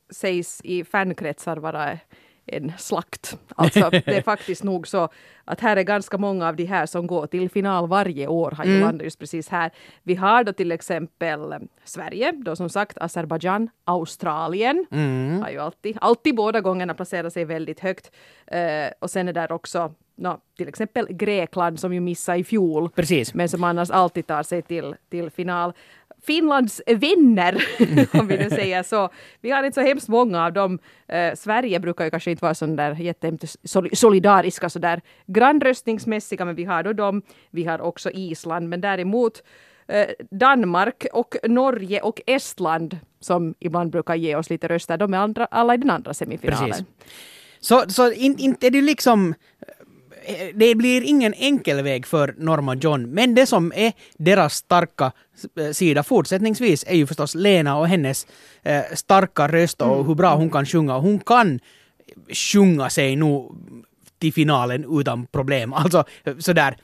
sägs 0.09 0.61
i 0.63 0.83
fankretsar 0.83 1.57
vara 1.57 1.97
en 2.47 2.73
slakt. 2.77 3.37
Alltså 3.55 3.89
det 3.89 4.07
är 4.07 4.21
faktiskt 4.33 4.63
nog 4.63 4.87
så 4.87 5.09
att 5.45 5.59
här 5.59 5.77
är 5.77 5.83
ganska 5.83 6.17
många 6.17 6.47
av 6.47 6.55
de 6.55 6.65
här 6.65 6.85
som 6.85 7.07
går 7.07 7.27
till 7.27 7.49
final 7.49 7.87
varje 7.87 8.27
år 8.27 8.51
har 8.51 8.65
ju 8.65 8.71
mm. 8.71 8.83
landat 8.83 9.03
just 9.03 9.19
precis 9.19 9.49
här. 9.49 9.71
Vi 10.03 10.15
har 10.15 10.43
då 10.43 10.53
till 10.53 10.71
exempel 10.71 11.55
Sverige, 11.83 12.31
då 12.31 12.55
som 12.55 12.69
sagt 12.69 12.97
Azerbajdzjan, 12.97 13.69
Australien 13.85 14.85
mm. 14.91 15.41
har 15.41 15.49
ju 15.49 15.59
alltid, 15.59 15.97
alltid 16.01 16.35
båda 16.35 16.61
gångerna 16.61 16.93
placerat 16.93 17.33
sig 17.33 17.45
väldigt 17.45 17.79
högt. 17.79 18.11
Uh, 18.53 18.91
och 18.99 19.09
sen 19.09 19.27
är 19.27 19.33
där 19.33 19.51
också 19.51 19.93
no, 20.17 20.39
till 20.57 20.67
exempel 20.67 21.07
Grekland 21.09 21.79
som 21.79 21.93
ju 21.93 21.99
missade 21.99 22.37
i 22.37 22.43
fjol. 22.43 22.89
Precis. 22.89 23.33
Men 23.33 23.49
som 23.49 23.63
annars 23.63 23.89
alltid 23.89 24.27
tar 24.27 24.43
sig 24.43 24.61
till, 24.61 24.95
till 25.09 25.29
final. 25.29 25.73
Finlands 26.21 26.81
vänner, 26.87 27.65
om 28.19 28.27
vi 28.27 28.37
nu 28.37 28.49
säger 28.49 28.83
så. 28.83 29.09
Vi 29.41 29.51
har 29.51 29.63
inte 29.63 29.75
så 29.75 29.87
hemskt 29.87 30.07
många 30.07 30.45
av 30.45 30.53
dem. 30.53 30.79
Eh, 31.07 31.35
Sverige 31.35 31.79
brukar 31.79 32.05
ju 32.05 32.11
kanske 32.11 32.31
inte 32.31 32.41
vara 32.41 32.55
sådana 32.55 32.75
där 32.75 32.95
jättesolidariska 32.95 34.69
sådär 34.69 35.01
grannröstningsmässiga, 35.25 36.45
men 36.45 36.55
vi 36.55 36.63
har 36.63 36.83
då 36.83 36.93
dem. 36.93 37.21
Vi 37.49 37.63
har 37.63 37.81
också 37.81 38.11
Island, 38.11 38.69
men 38.69 38.81
däremot 38.81 39.43
eh, 39.87 40.07
Danmark 40.31 41.05
och 41.13 41.35
Norge 41.43 42.01
och 42.01 42.21
Estland 42.25 42.99
som 43.19 43.55
ibland 43.59 43.91
brukar 43.91 44.15
ge 44.15 44.35
oss 44.35 44.49
lite 44.49 44.67
röster, 44.67 44.97
de 44.97 45.13
är 45.13 45.17
andra, 45.17 45.45
alla 45.45 45.73
i 45.73 45.77
den 45.77 45.89
andra 45.89 46.13
semifinalen. 46.13 46.69
Precis. 46.69 46.85
Så, 47.59 47.83
så 47.87 48.11
inte 48.11 48.43
in, 48.43 48.55
är 48.61 48.69
det 48.69 48.81
liksom 48.81 49.33
det 50.53 50.75
blir 50.75 51.01
ingen 51.01 51.33
enkel 51.33 51.83
väg 51.83 52.05
för 52.05 52.35
Norma 52.37 52.75
John, 52.75 53.09
men 53.09 53.35
det 53.35 53.45
som 53.45 53.71
är 53.75 53.93
deras 54.17 54.55
starka 54.55 55.11
eh, 55.59 55.71
sida 55.71 56.03
fortsättningsvis 56.03 56.85
är 56.87 56.95
ju 56.95 57.07
förstås 57.07 57.35
Lena 57.35 57.77
och 57.77 57.87
hennes 57.87 58.27
eh, 58.63 58.83
starka 58.93 59.47
röst 59.47 59.81
och 59.81 60.05
hur 60.05 60.15
bra 60.15 60.35
hon 60.35 60.49
kan 60.49 60.65
sjunga. 60.65 60.97
Hon 60.97 61.19
kan 61.19 61.59
sjunga 62.29 62.89
sig 62.89 63.15
nog 63.15 63.55
till 64.19 64.33
finalen 64.33 64.99
utan 64.99 65.25
problem. 65.25 65.73
Alltså 65.87 66.03
sådär, 66.39 66.77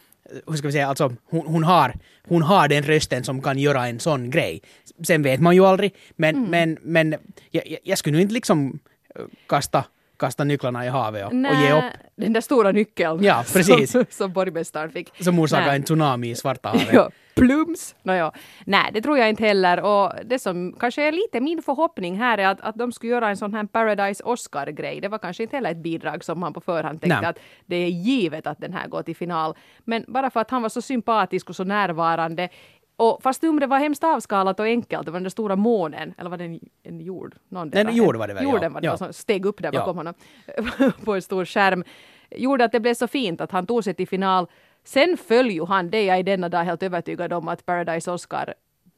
hur 0.48 0.56
ska 0.56 0.68
vi 0.68 0.72
säga, 0.72 0.88
alltså 0.88 1.16
hon, 1.30 1.48
hon, 1.48 1.64
har, 1.64 1.94
hon 2.28 2.42
har 2.42 2.68
den 2.68 2.84
rösten 2.84 3.24
som 3.24 3.42
kan 3.42 3.60
göra 3.60 3.88
en 3.88 4.00
sån 4.00 4.30
grej. 4.30 4.62
Sen 5.08 5.24
vet 5.24 5.42
man 5.42 5.56
ju 5.56 5.66
aldrig, 5.66 5.96
men, 6.16 6.36
mm. 6.36 6.50
men, 6.50 6.78
men 6.82 7.16
jag, 7.52 7.78
jag 7.84 7.98
skulle 7.98 8.16
nu 8.16 8.22
inte 8.22 8.34
liksom 8.34 8.80
eh, 9.16 9.22
kasta 9.48 9.86
kasta 10.26 10.44
nycklarna 10.44 10.86
i 10.86 10.90
havet 10.90 11.26
och, 11.26 11.32
och 11.32 11.56
ge 11.56 11.74
upp. 11.74 11.84
Den 12.16 12.34
där 12.34 12.42
stora 12.42 12.72
nyckeln 12.72 13.24
ja, 13.24 13.44
precis. 13.54 13.92
som, 13.92 14.06
som 14.10 14.34
borgmästaren 14.34 14.92
fick. 14.92 15.24
Som 15.24 15.40
orsakade 15.40 15.72
en 15.72 15.84
tsunami 15.84 16.30
i 16.30 16.36
Svarta 16.36 16.70
havet. 16.74 16.94
ja, 16.94 17.10
plums! 17.36 17.96
Nåja, 18.04 18.32
nej 18.66 18.92
det 18.94 19.02
tror 19.02 19.18
jag 19.18 19.30
inte 19.30 19.44
heller 19.44 19.82
och 19.82 20.14
det 20.26 20.40
som 20.40 20.76
kanske 20.80 21.08
är 21.08 21.12
lite 21.12 21.40
min 21.40 21.62
förhoppning 21.62 22.20
här 22.20 22.38
är 22.38 22.48
att, 22.48 22.62
att 22.62 22.76
de 22.76 22.92
skulle 22.92 23.12
göra 23.12 23.30
en 23.30 23.38
sån 23.38 23.54
här 23.54 23.66
Paradise 23.66 24.24
Oscar-grej. 24.24 25.02
Det 25.02 25.08
var 25.08 25.18
kanske 25.18 25.44
inte 25.44 25.56
heller 25.56 25.72
ett 25.72 25.84
bidrag 25.84 26.24
som 26.24 26.40
man 26.40 26.54
på 26.54 26.62
förhand 26.62 27.02
tänkte 27.02 27.22
nej. 27.22 27.30
att 27.30 27.40
det 27.66 27.76
är 27.76 27.88
givet 27.88 28.48
att 28.48 28.60
den 28.60 28.74
här 28.74 28.88
går 28.88 29.04
till 29.04 29.16
final. 29.16 29.56
Men 29.84 30.06
bara 30.08 30.30
för 30.30 30.40
att 30.40 30.52
han 30.52 30.62
var 30.62 30.70
så 30.70 30.82
sympatisk 30.82 31.50
och 31.50 31.56
så 31.56 31.64
närvarande 31.64 32.50
och 32.96 33.24
fast 33.24 33.42
numret 33.42 33.70
var 33.70 33.80
hemskt 33.80 34.04
avskalat 34.04 34.60
och 34.60 34.66
enkelt, 34.66 35.06
det 35.06 35.12
var 35.12 35.20
den 35.20 35.24
där 35.24 35.30
stora 35.30 35.56
månen, 35.56 36.14
eller 36.18 36.30
var 36.30 36.38
det 36.38 36.44
en, 36.44 36.60
en 36.84 37.00
jord? 37.00 37.36
Någon 37.50 37.74
en 37.74 37.96
jord 37.96 38.16
var 38.16 38.28
det 38.28 38.34
väl, 38.34 38.44
Jorden 38.44 38.64
ja. 38.64 38.70
var 38.70 38.82
det, 38.82 38.88
ja. 38.88 38.98
som 38.98 39.14
steg 39.14 39.46
upp 39.46 39.62
där 39.62 39.72
bakom 39.72 39.98
ja. 39.98 40.00
honom 40.00 40.94
på 41.06 41.14
en 41.14 41.22
stor 41.22 41.46
skärm. 41.46 41.84
Gjorde 42.32 42.66
att 42.66 42.72
det 42.72 42.80
blev 42.80 42.94
så 42.94 43.08
fint 43.08 43.42
att 43.42 43.52
han 43.52 43.66
tog 43.66 43.84
sig 43.84 43.94
till 43.94 44.08
final. 44.08 44.48
Sen 44.84 45.18
föll 45.18 45.52
ju 45.52 45.66
han, 45.66 45.90
det 45.90 45.98
är 45.98 46.08
jag 46.08 46.20
i 46.20 46.24
denna 46.24 46.50
dag 46.50 46.64
helt 46.64 46.84
övertygad 46.84 47.34
om, 47.34 47.48
att 47.48 47.66
Paradise 47.66 48.12
Oscar 48.12 48.54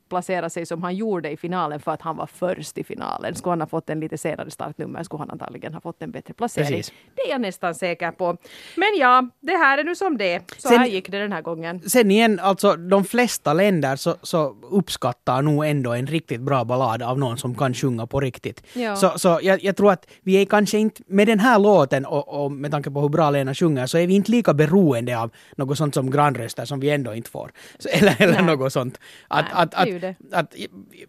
placera 0.09 0.49
sig 0.49 0.65
som 0.65 0.83
han 0.83 0.95
gjorde 0.95 1.31
i 1.31 1.37
finalen 1.37 1.79
för 1.79 1.91
att 1.91 2.01
han 2.01 2.17
var 2.17 2.27
först 2.27 2.77
i 2.77 2.83
finalen. 2.83 3.35
Skulle 3.35 3.51
han 3.51 3.61
ha 3.61 3.67
fått 3.67 3.89
en 3.89 3.99
lite 3.99 4.17
senare 4.17 4.51
startnummer 4.51 5.03
skulle 5.03 5.21
han 5.21 5.29
antagligen 5.29 5.73
ha 5.73 5.81
fått 5.81 6.01
en 6.01 6.11
bättre 6.11 6.33
placering. 6.33 6.67
Precis. 6.67 6.93
Det 7.15 7.21
är 7.21 7.29
jag 7.29 7.41
nästan 7.41 7.75
säker 7.75 8.11
på. 8.11 8.37
Men 8.75 8.87
ja, 8.99 9.29
det 9.39 9.57
här 9.57 9.77
är 9.77 9.83
nu 9.83 9.95
som 9.95 10.17
det 10.17 10.41
Så 10.57 10.69
sen, 10.69 10.77
här 10.77 10.87
gick 10.87 11.11
det 11.11 11.19
den 11.19 11.31
här 11.31 11.41
gången. 11.41 11.89
Sen 11.89 12.11
igen, 12.11 12.39
alltså 12.39 12.75
de 12.75 13.05
flesta 13.05 13.53
länder 13.53 13.95
så, 13.95 14.15
så 14.21 14.55
uppskattar 14.71 15.41
nog 15.41 15.65
ändå 15.65 15.93
en 15.93 16.07
riktigt 16.07 16.41
bra 16.41 16.63
ballad 16.63 17.03
av 17.03 17.19
någon 17.19 17.37
som 17.37 17.55
kan 17.55 17.73
sjunga 17.73 18.07
på 18.07 18.19
riktigt. 18.19 18.63
Ja. 18.73 18.95
Så, 18.95 19.19
så 19.19 19.39
jag, 19.41 19.63
jag, 19.63 19.75
tror 19.75 19.91
att 19.91 20.07
vi 20.21 20.41
är 20.41 20.45
kanske 20.45 20.77
inte, 20.77 21.03
med 21.07 21.27
den 21.27 21.39
här 21.39 21.59
låten 21.59 22.05
och, 22.05 22.45
och 22.45 22.51
med 22.51 22.71
tanke 22.71 22.91
på 22.91 23.01
hur 23.01 23.09
bra 23.09 23.29
Lena 23.29 23.53
sjunger, 23.53 23.87
så 23.87 23.97
är 23.97 24.07
vi 24.07 24.13
inte 24.13 24.31
lika 24.31 24.53
beroende 24.53 25.19
av 25.19 25.31
något 25.55 25.77
sånt 25.77 25.93
som 25.93 26.11
grannröster 26.11 26.65
som 26.65 26.79
vi 26.79 26.89
ändå 26.89 27.13
inte 27.13 27.29
får. 27.29 27.51
Så, 27.79 27.89
eller 27.89 28.15
eller 28.19 28.41
något 28.41 28.73
sånt. 28.73 28.99
Att, 29.27 29.45
Nej, 29.45 29.53
att, 29.55 29.73
att 29.73 29.94
ju 29.95 29.99
det. 29.99 30.15
Att, 30.31 30.55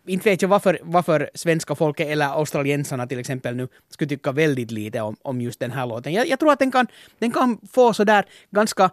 inte 0.07 0.31
vet 0.31 0.43
jag 0.43 0.49
varför, 0.49 0.79
varför 0.83 1.31
svenska 1.35 1.75
folket 1.75 2.09
eller 2.09 2.27
australiensarna 2.27 3.07
till 3.07 3.19
exempel 3.19 3.57
nu 3.57 3.69
skulle 3.91 4.09
tycka 4.09 4.33
väldigt 4.33 4.71
lite 4.71 5.01
om, 5.01 5.17
om 5.23 5.41
just 5.41 5.61
den 5.61 5.71
här 5.71 5.87
låten. 5.87 6.13
Jag, 6.13 6.29
jag 6.29 6.39
tror 6.41 6.53
att 6.53 6.59
den 6.59 6.71
kan, 6.71 6.87
den 7.19 7.33
kan 7.33 7.59
få 7.73 7.93
sådär 7.93 8.25
ganska 8.51 8.91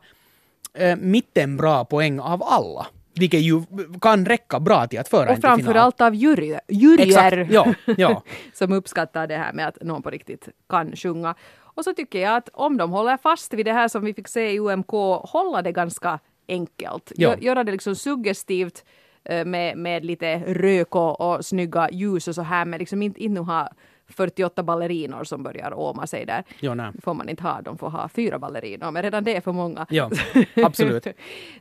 eh, 0.73 0.95
mittenbra 0.95 1.85
poäng 1.85 2.19
av 2.19 2.43
alla. 2.43 2.87
Vilket 3.15 3.41
ju 3.41 3.63
kan 4.01 4.25
räcka 4.25 4.59
bra 4.59 4.87
till 4.87 4.99
att 4.99 5.07
föra 5.07 5.31
Och 5.31 5.41
framförallt 5.41 6.01
av 6.01 6.15
jury, 6.15 6.57
juryer 6.67 7.07
Exakt, 7.07 7.51
ja, 7.51 7.73
ja. 7.97 8.23
som 8.53 8.71
uppskattar 8.71 9.27
det 9.27 9.37
här 9.37 9.53
med 9.53 9.67
att 9.67 9.77
någon 9.81 10.01
på 10.01 10.09
riktigt 10.09 10.49
kan 10.69 10.95
sjunga. 10.95 11.35
Och 11.75 11.83
så 11.83 11.93
tycker 11.93 12.19
jag 12.19 12.35
att 12.35 12.49
om 12.53 12.77
de 12.77 12.91
håller 12.91 13.17
fast 13.17 13.53
vid 13.53 13.65
det 13.65 13.73
här 13.73 13.87
som 13.87 14.05
vi 14.05 14.13
fick 14.13 14.27
se 14.27 14.51
i 14.51 14.59
UMK, 14.59 14.91
hålla 15.23 15.61
det 15.61 15.71
ganska 15.71 16.19
enkelt. 16.47 17.11
Gö- 17.15 17.43
Göra 17.43 17.63
det 17.63 17.71
liksom 17.71 17.95
suggestivt 17.95 18.85
med, 19.45 19.77
med 19.77 20.05
lite 20.05 20.37
rök 20.37 20.95
och, 20.95 21.21
och 21.21 21.45
snygga 21.45 21.89
ljus 21.91 22.27
och 22.27 22.35
så 22.35 22.41
här, 22.41 22.65
men 22.65 22.79
liksom 22.79 23.01
inte, 23.01 23.23
inte 23.23 23.41
ha 23.41 23.69
48 24.07 24.63
ballerinor 24.63 25.23
som 25.23 25.43
börjar 25.43 25.79
åma 25.79 26.07
sig 26.07 26.25
där. 26.25 26.43
Ja, 26.59 26.73
nej. 26.73 26.91
Får 27.03 27.13
man 27.13 27.29
inte 27.29 27.43
ha, 27.43 27.61
de 27.61 27.77
får 27.77 27.89
ha 27.89 28.09
fyra 28.09 28.39
ballerinor, 28.39 28.91
men 28.91 29.03
redan 29.03 29.23
det 29.23 29.35
är 29.35 29.41
för 29.41 29.51
många. 29.51 29.85
Ja, 29.89 30.09
absolut. 30.55 31.07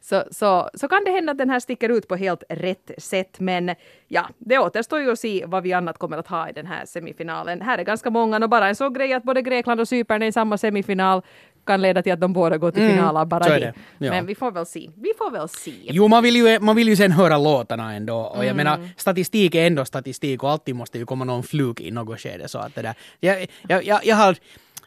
så, 0.01 0.25
så, 0.31 0.71
så 0.75 0.89
kan 0.89 1.05
det 1.05 1.11
hända 1.11 1.33
att 1.33 1.39
den 1.39 1.51
här 1.51 1.61
sticker 1.61 1.89
ut 1.89 2.09
på 2.09 2.17
helt 2.17 2.45
rätt 2.49 2.91
sätt, 2.99 3.41
men 3.41 3.75
ja, 4.09 4.29
det 4.39 4.59
återstår 4.59 5.01
ju 5.01 5.13
att 5.13 5.19
se 5.19 5.45
vad 5.47 5.63
vi 5.63 5.73
annat 5.73 5.99
kommer 5.99 6.19
att 6.19 6.29
ha 6.29 6.49
i 6.49 6.53
den 6.53 6.67
här 6.67 6.87
semifinalen. 6.87 7.61
Här 7.61 7.79
är 7.79 7.85
ganska 7.85 8.11
många, 8.11 8.37
och 8.37 8.51
bara 8.51 8.69
en 8.69 8.77
sån 8.77 8.93
grej 8.93 9.13
att 9.13 9.23
både 9.23 9.43
Grekland 9.43 9.81
och 9.81 9.89
Cypern 9.89 10.23
är 10.23 10.27
i 10.27 10.33
samma 10.33 10.59
semifinal 10.59 11.23
kan 11.67 11.83
leda 11.83 12.03
till 12.03 12.13
att 12.13 12.21
de 12.21 12.33
båda 12.33 12.59
går 12.59 12.71
till 12.71 12.89
final 12.89 13.17
av 13.17 13.27
bara 13.27 13.45
så 13.45 13.51
ja. 13.59 13.73
Men 13.99 14.27
vi 14.27 14.35
får 14.35 14.51
väl 14.53 14.67
se. 14.67 14.91
Vi 14.97 15.13
får 15.19 15.31
väl 15.31 15.49
se. 15.49 15.75
Jo, 15.85 16.09
man 16.09 16.23
vill, 16.23 16.37
ju, 16.37 16.59
man 16.61 16.77
vill 16.77 16.89
ju 16.89 16.97
sen 16.97 17.13
höra 17.13 17.39
låtarna 17.39 17.95
ändå. 17.95 18.17
Och 18.17 18.37
jag 18.45 18.45
Mm. 18.45 18.57
menar, 18.57 18.89
statistik 18.97 19.55
är 19.55 19.67
ändå 19.67 19.85
statistik 19.85 20.43
och 20.43 20.51
alltid 20.51 20.75
måste 20.75 20.99
ju 20.99 21.07
komma 21.07 21.25
någon 21.25 21.43
fluk 21.43 21.81
i 21.81 21.91
något 21.91 22.21
skede. 22.21 22.49
Så 22.49 22.59
att 22.59 22.75
det 22.75 22.83
där. 22.83 22.95
Jag, 23.21 23.47
jag, 23.69 23.85
jag, 23.85 24.05
jag, 24.07 24.17
har, 24.17 24.37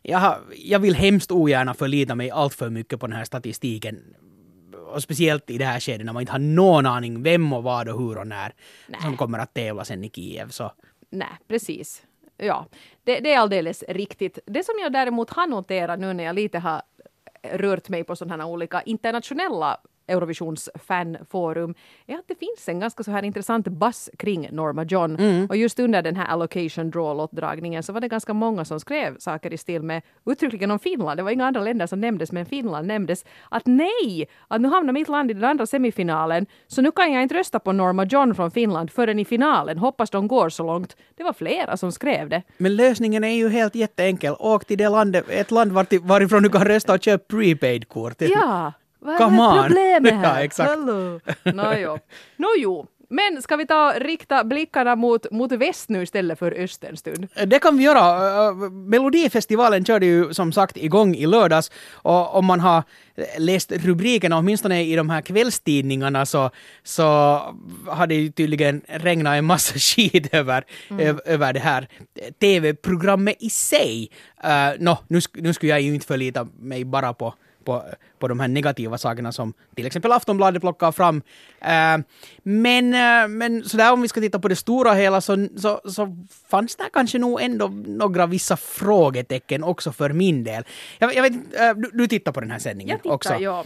jag, 0.02 0.20
har, 0.20 0.38
jag 0.66 0.80
vill 0.80 0.96
hemskt 0.96 1.32
ogärna 1.32 1.74
förlita 1.74 2.16
mig 2.16 2.32
allt 2.32 2.54
för 2.54 2.70
mycket 2.70 3.00
på 3.00 3.08
den 3.08 3.16
här 3.16 3.26
statistiken. 3.26 4.00
Och 4.94 5.04
speciellt 5.04 5.50
i 5.50 5.58
det 5.58 5.66
här 5.66 5.80
skedet 5.80 6.06
när 6.06 6.14
man 6.14 6.22
inte 6.22 6.32
har 6.32 6.40
någon 6.40 6.86
aning 6.86 7.24
vem 7.24 7.54
och 7.54 7.64
vad 7.64 7.90
och 7.90 8.00
hur 8.00 8.18
och 8.18 8.28
när 8.28 8.54
som 9.02 9.18
kommer 9.18 9.40
att 9.40 9.54
tävla 9.54 9.86
sen 9.86 10.04
i 10.04 10.10
Kiev. 10.10 10.50
Så. 10.50 10.72
Nej, 11.10 11.28
precis. 11.48 12.02
Ja, 12.38 12.66
det, 13.04 13.20
det 13.20 13.34
är 13.34 13.40
alldeles 13.40 13.84
riktigt. 13.88 14.40
Det 14.46 14.64
som 14.64 14.76
jag 14.82 14.94
däremot 14.94 15.30
har 15.30 15.48
noterat 15.48 16.00
nu 16.00 16.14
när 16.14 16.24
jag 16.24 16.36
lite 16.36 16.60
har 16.60 16.82
rört 17.44 17.90
mig 17.90 18.04
på 18.04 18.16
sådana 18.16 18.44
här 18.44 18.52
olika 18.52 18.82
internationella 18.82 19.78
Eurovisions 20.08 20.70
fanforum 20.88 21.76
är 22.08 22.16
att 22.16 22.28
det 22.28 22.36
finns 22.40 22.70
en 22.70 22.80
ganska 22.80 23.04
så 23.04 23.12
här 23.12 23.24
intressant 23.24 23.68
buzz 23.68 24.10
kring 24.18 24.50
Norma 24.52 24.84
John. 24.84 25.18
Och 25.50 25.58
just 25.58 25.80
under 25.80 26.02
den 26.02 26.16
här 26.16 26.26
allocation 26.26 26.92
draw-lottdragningen 26.92 27.82
så 27.82 27.94
var 27.94 28.02
det 28.02 28.08
ganska 28.08 28.34
många 28.34 28.66
som 28.66 28.80
skrev 28.80 29.18
saker 29.20 29.54
i 29.54 29.58
stil 29.58 29.82
med 29.84 30.02
uttryckligen 30.26 30.72
om 30.72 30.80
Finland. 30.80 31.20
Det 31.20 31.24
var 31.24 31.32
inga 31.32 31.46
andra 31.46 31.62
länder 31.62 31.88
som 31.88 32.00
nämndes, 32.02 32.32
men 32.32 32.46
Finland 32.46 32.88
nämndes. 32.88 33.26
Att 33.50 33.66
nej, 33.66 34.28
att 34.48 34.62
nu 34.62 34.68
hamnar 34.68 34.94
mitt 34.94 35.08
land 35.10 35.32
i 35.32 35.34
den 35.34 35.44
andra 35.44 35.66
semifinalen, 35.66 36.46
så 36.68 36.82
nu 36.82 36.92
kan 36.92 37.14
jag 37.14 37.24
inte 37.24 37.36
rösta 37.36 37.60
på 37.60 37.72
Norma 37.72 38.06
John 38.06 38.36
från 38.36 38.52
Finland 38.52 38.92
förrän 38.92 39.20
i 39.20 39.26
finalen. 39.26 39.78
Hoppas 39.78 40.10
de 40.10 40.28
går 40.28 40.50
så 40.50 40.64
långt. 40.64 40.96
Det 41.16 41.24
var 41.24 41.34
flera 41.34 41.78
som 41.78 41.92
skrev 41.92 42.30
det. 42.30 42.42
Men 42.58 42.76
lösningen 42.76 43.24
är 43.24 43.36
ju 43.36 43.50
helt 43.50 43.76
jätteenkel. 43.76 44.34
Åk 44.40 44.66
till 44.66 44.78
det 44.78 44.90
landet, 44.90 45.26
ett 45.30 45.52
land 45.52 45.72
var- 45.72 46.08
varifrån 46.08 46.44
du 46.44 46.50
kan 46.50 46.66
rösta 46.66 46.94
och 46.94 47.04
köpa 47.04 47.24
prepaid-kort. 47.38 48.22
Ja, 48.22 48.74
vad 49.06 49.18
Come 49.18 49.38
är 49.44 49.48
on. 49.50 49.64
problemet 49.64 50.14
här? 50.24 50.24
Ja, 50.40 50.44
exakt. 50.44 50.72
Nåjo. 51.54 52.00
Nåjo. 52.38 52.86
Men 53.10 53.42
ska 53.42 53.56
vi 53.56 53.68
ta 53.68 53.94
rikta 53.98 54.44
blickarna 54.44 54.96
mot, 54.96 55.32
mot 55.32 55.52
väst 55.52 55.90
nu 55.90 56.04
istället 56.04 56.40
för 56.40 56.52
öst 56.52 56.84
en 56.84 56.98
stund? 56.98 57.28
Det 57.48 57.60
kan 57.60 57.78
vi 57.78 57.84
göra. 57.84 58.52
Melodifestivalen 58.70 59.86
körde 59.86 60.06
ju 60.06 60.34
som 60.34 60.52
sagt 60.52 60.78
igång 60.78 61.16
i 61.16 61.26
lördags 61.28 61.72
och 61.94 62.36
om 62.36 62.46
man 62.46 62.60
har 62.60 62.84
läst 63.38 63.72
rubrikerna, 63.72 64.38
åtminstone 64.38 64.84
i 64.84 64.96
de 64.96 65.10
här 65.10 65.22
kvällstidningarna, 65.22 66.26
så, 66.26 66.50
så 66.84 67.04
har 67.88 68.08
det 68.08 68.16
ju 68.16 68.32
tydligen 68.32 68.82
regnat 68.88 69.36
en 69.38 69.46
massa 69.46 69.74
skit 69.80 70.34
över, 70.34 70.64
ö- 71.00 71.20
över 71.26 71.54
det 71.54 71.60
här 71.60 71.88
TV-programmet 72.42 73.36
i 73.40 73.50
sig. 73.50 74.10
Uh, 74.46 74.50
Nå, 74.80 74.98
nu, 75.08 75.20
sk- 75.20 75.42
nu 75.42 75.54
skulle 75.54 75.72
jag 75.72 75.82
ju 75.82 75.94
inte 75.94 76.08
förlita 76.08 76.48
mig 76.60 76.86
bara 76.86 77.14
på 77.14 77.34
på, 77.66 77.84
på 78.20 78.28
de 78.28 78.40
här 78.40 78.48
negativa 78.48 78.98
sakerna 78.98 79.32
som 79.32 79.54
till 79.76 79.86
exempel 79.86 80.12
Aftonbladet 80.12 80.62
plockar 80.62 80.92
fram. 80.92 81.22
Eh, 81.62 81.98
men, 82.44 82.94
eh, 82.94 83.28
men 83.28 83.64
sådär 83.64 83.94
om 83.94 84.02
vi 84.02 84.08
ska 84.08 84.22
titta 84.22 84.40
på 84.40 84.48
det 84.48 84.56
stora 84.56 84.94
hela 84.94 85.22
så, 85.22 85.48
så, 85.58 85.82
så 85.90 86.26
fanns 86.50 86.76
det 86.76 86.84
kanske 86.94 87.20
nog 87.20 87.42
ändå 87.42 87.68
några 87.86 88.26
vissa 88.26 88.58
frågetecken 88.58 89.64
också 89.64 89.92
för 89.92 90.10
min 90.10 90.44
del. 90.44 90.64
Jag, 91.00 91.16
jag 91.16 91.22
vet 91.22 91.34
eh, 91.34 91.74
du, 91.76 91.90
du 91.94 92.08
tittar 92.08 92.32
på 92.32 92.42
den 92.42 92.52
här 92.52 92.60
sändningen 92.60 92.98
tittar, 92.98 93.16
också. 93.16 93.34
ja. 93.40 93.66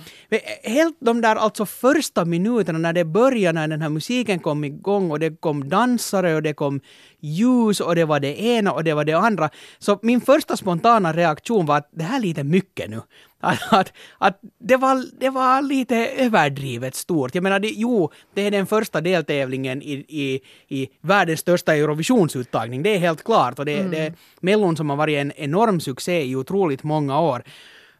Helt 0.64 0.98
de 1.00 1.22
där 1.22 1.36
alltså 1.36 1.66
första 1.66 2.26
minuterna 2.26 2.80
när 2.80 2.94
det 2.94 3.06
började, 3.06 3.60
när 3.60 3.68
den 3.68 3.82
här 3.82 3.90
musiken 3.90 4.40
kom 4.40 4.64
igång 4.64 5.12
och 5.12 5.20
det 5.20 5.42
kom 5.42 5.70
dansare 5.70 6.36
och 6.36 6.44
det 6.44 6.54
kom 6.54 6.82
ljus 7.20 7.80
och 7.80 7.96
det 7.96 8.06
var 8.06 8.20
det 8.20 8.42
ena 8.42 8.72
och 8.72 8.84
det 8.84 8.94
var 8.94 9.06
det 9.06 9.14
andra. 9.14 9.50
Så 9.80 10.00
min 10.02 10.22
första 10.22 10.58
spontana 10.58 11.14
reaktion 11.14 11.66
var 11.66 11.78
att 11.78 11.90
det 11.92 12.04
här 12.04 12.18
är 12.18 12.22
lite 12.22 12.44
mycket 12.44 12.90
nu. 12.90 13.02
Att, 13.40 13.74
att, 13.74 13.94
att 14.18 14.40
det, 14.60 14.78
var, 14.78 15.06
det 15.20 15.30
var 15.30 15.62
lite 15.62 15.96
överdrivet 16.08 16.96
stort. 16.96 17.36
Jag 17.36 17.44
menar, 17.44 17.60
det, 17.60 17.68
jo, 17.68 18.12
det 18.34 18.42
är 18.42 18.52
den 18.52 18.68
första 18.68 19.02
deltävlingen 19.02 19.82
i, 19.82 20.06
i, 20.08 20.42
i 20.68 20.90
världens 21.02 21.40
största 21.40 21.76
Eurovisionsuttagning, 21.76 22.84
det 22.84 22.96
är 22.96 23.00
helt 23.00 23.24
klart. 23.24 23.60
Och 23.60 23.66
det, 23.66 23.84
det 23.84 23.98
är 23.98 24.14
Mellon 24.42 24.78
som 24.78 24.90
har 24.90 24.98
varit 24.98 25.18
en 25.18 25.32
enorm 25.32 25.80
succé 25.80 26.26
i 26.26 26.36
otroligt 26.36 26.84
många 26.84 27.20
år. 27.20 27.44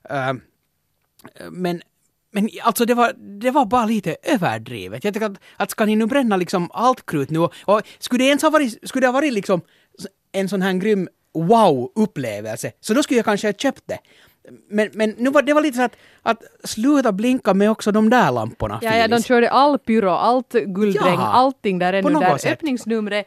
Eh, 0.10 0.34
men, 1.52 1.82
men 2.32 2.50
alltså 2.64 2.86
det 2.86 2.94
var, 2.94 3.14
det 3.42 3.52
var 3.52 3.66
bara 3.66 3.86
lite 3.86 4.16
överdrivet. 4.24 5.04
Jag 5.04 5.14
tycker 5.14 5.30
att, 5.30 5.40
att 5.58 5.72
ska 5.72 5.86
ni 5.86 5.96
nu 5.96 6.06
bränna 6.06 6.38
liksom 6.38 6.70
allt 6.74 7.06
krut 7.06 7.30
nu 7.30 7.40
och, 7.40 7.54
och 7.66 7.82
skulle 8.00 8.24
det 8.24 8.28
ens 8.28 8.42
ha 8.42 8.50
varit, 8.50 8.90
skulle 8.90 9.04
det 9.04 9.08
ha 9.08 9.14
varit 9.14 9.34
liksom 9.34 9.62
en 10.32 10.50
sån 10.50 10.62
här 10.62 10.74
grym 10.74 11.10
wow-upplevelse 11.34 12.72
så 12.80 12.94
då 12.94 13.04
skulle 13.04 13.18
jag 13.18 13.26
kanske 13.26 13.48
ha 13.48 13.54
köpt 13.54 13.84
det. 13.86 14.00
Men, 14.70 14.90
men 14.94 15.16
nu 15.18 15.30
var 15.30 15.42
det 15.42 15.54
var 15.54 15.62
lite 15.62 15.78
så 15.78 15.84
att, 15.84 15.96
att 16.24 16.44
sluta 16.64 17.12
blinka 17.12 17.54
med 17.54 17.72
också 17.72 17.92
de 17.92 18.10
där 18.10 18.32
lamporna. 18.32 18.80
Ja, 18.82 18.96
ja, 18.96 19.08
de 19.08 19.24
körde 19.24 19.50
all 19.50 19.80
pyro, 19.80 20.10
allt 20.10 20.52
guldregn, 20.54 21.14
Ja, 21.20 21.28
allting 21.32 21.80
där 21.80 21.94
ännu 21.94 22.14
där. 22.20 22.38
sätt. 22.38 22.52
Öppningsnumret 22.54 23.26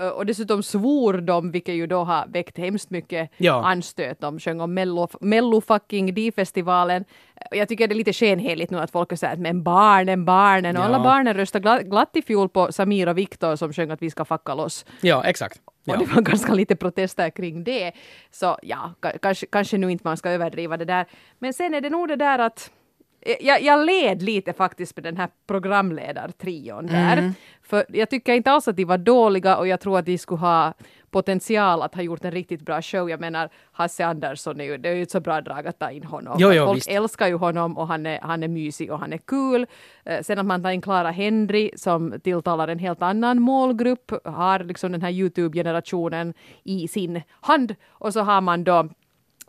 eh, 0.00 0.08
och 0.08 0.26
dessutom 0.26 0.62
svor 0.62 1.12
de, 1.14 1.50
vilket 1.50 1.74
ju 1.74 1.86
då 1.86 2.04
har 2.04 2.26
väckt 2.26 2.58
hemskt 2.58 2.90
mycket 2.90 3.30
Ja. 3.36 3.64
anstöt. 3.66 4.20
De 4.20 4.38
sjöng 4.40 4.60
om 4.60 4.74
Mello, 4.74 5.08
Mello 5.20 5.60
fucking 5.60 6.14
D-festivalen. 6.14 7.04
Och 7.50 7.56
Jag 7.56 7.68
tycker 7.68 7.88
det 7.88 7.92
är 7.92 7.96
lite 7.96 8.12
skenheligt 8.12 8.70
nu 8.70 8.78
att 8.78 8.90
folk 8.90 9.12
är 9.12 9.16
såhär, 9.16 9.36
men 9.36 9.62
barnen, 9.62 10.24
barnen. 10.24 10.76
Och 10.76 10.82
Ja. 10.82 10.86
alla 10.86 11.00
barnen 11.02 11.34
röstade 11.34 11.62
glatt, 11.62 11.82
glatt 11.82 12.10
i 12.16 12.22
fjol 12.22 12.48
på 12.48 12.72
Samir 12.72 13.08
och 13.08 13.18
Viktor 13.18 13.56
som 13.56 13.72
sjöng 13.72 13.90
att 13.90 14.02
vi 14.02 14.10
ska 14.10 14.24
fucka 14.24 14.54
loss. 14.54 14.84
Ja, 15.00 15.24
exakt. 15.24 15.60
Och 15.86 15.94
Ja. 15.94 15.96
det 15.96 16.04
var 16.14 16.22
ganska 16.30 16.54
lite 16.54 16.76
protester 16.76 17.30
kring 17.30 17.64
det. 17.64 17.92
Så 18.30 18.58
ja, 18.62 18.94
ka- 19.00 19.18
kanske, 19.18 19.46
kanske 19.46 19.78
nu 19.78 19.90
inte 19.92 20.06
man 20.08 20.16
ska 20.16 20.30
överdriva 20.30 20.76
det 20.76 20.84
där. 20.84 21.06
Men 21.38 21.52
sen 21.54 21.74
är 21.74 21.80
det 21.80 21.90
nog 21.90 22.08
det 22.08 22.16
där 22.16 22.38
att 22.38 22.70
eh, 23.20 23.36
jag, 23.40 23.62
jag 23.62 23.86
led 23.86 24.22
lite 24.22 24.52
faktiskt 24.52 24.96
med 24.96 25.04
den 25.04 25.16
här 25.16 25.28
programledartrion 25.46 26.86
där. 26.86 27.32
För 27.62 27.84
jag 27.88 28.10
tycker 28.10 28.32
inte 28.34 28.50
alls 28.50 28.68
att 28.68 28.76
de 28.76 28.84
var 28.84 28.98
dåliga 28.98 29.56
och 29.56 29.68
jag 29.68 29.80
tror 29.80 29.98
att 29.98 30.06
de 30.06 30.18
skulle 30.18 30.40
ha 30.40 30.74
potential 31.14 31.82
att 31.82 31.94
ha 31.94 32.02
gjort 32.02 32.24
en 32.24 32.30
riktigt 32.30 32.62
bra 32.62 32.82
show. 32.82 33.10
Jag 33.10 33.20
menar, 33.20 33.48
Hasse 33.72 34.06
Andersson 34.06 34.60
är 34.60 34.64
ju, 34.64 34.78
det 34.78 34.88
är 34.88 34.94
ju 34.94 35.02
ett 35.02 35.10
så 35.10 35.20
bra 35.20 35.40
drag 35.40 35.66
att 35.66 35.78
ta 35.78 35.90
in 35.90 36.04
honom. 36.04 36.36
Jo, 36.40 36.52
jo, 36.52 36.66
Folk 36.66 36.76
visst. 36.76 36.88
älskar 36.90 37.26
ju 37.26 37.34
honom 37.34 37.78
och 37.78 37.86
han 37.88 38.06
är, 38.06 38.18
han 38.22 38.42
är 38.42 38.48
mysig 38.48 38.92
och 38.92 38.98
han 38.98 39.12
är 39.12 39.18
kul. 39.18 39.66
Eh, 40.04 40.22
sen 40.22 40.38
att 40.38 40.46
man 40.46 40.62
tar 40.62 40.70
in 40.70 40.80
Clara 40.82 41.10
Henry 41.10 41.70
som 41.76 42.14
tilltalar 42.24 42.68
en 42.68 42.78
helt 42.78 43.02
annan 43.02 43.40
målgrupp, 43.40 44.12
har 44.24 44.58
liksom 44.64 44.92
den 44.92 45.02
här 45.02 45.10
Youtube-generationen 45.10 46.34
i 46.64 46.88
sin 46.88 47.22
hand. 47.40 47.74
Och 47.88 48.12
så 48.12 48.20
har 48.20 48.40
man 48.40 48.64
då 48.64 48.88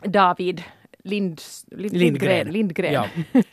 David 0.02 0.62
Lind, 1.06 1.40
Lind, 1.70 1.96
Lindgren. 1.96 2.50
Lindgren. 2.52 2.92
Ja. 2.92 3.06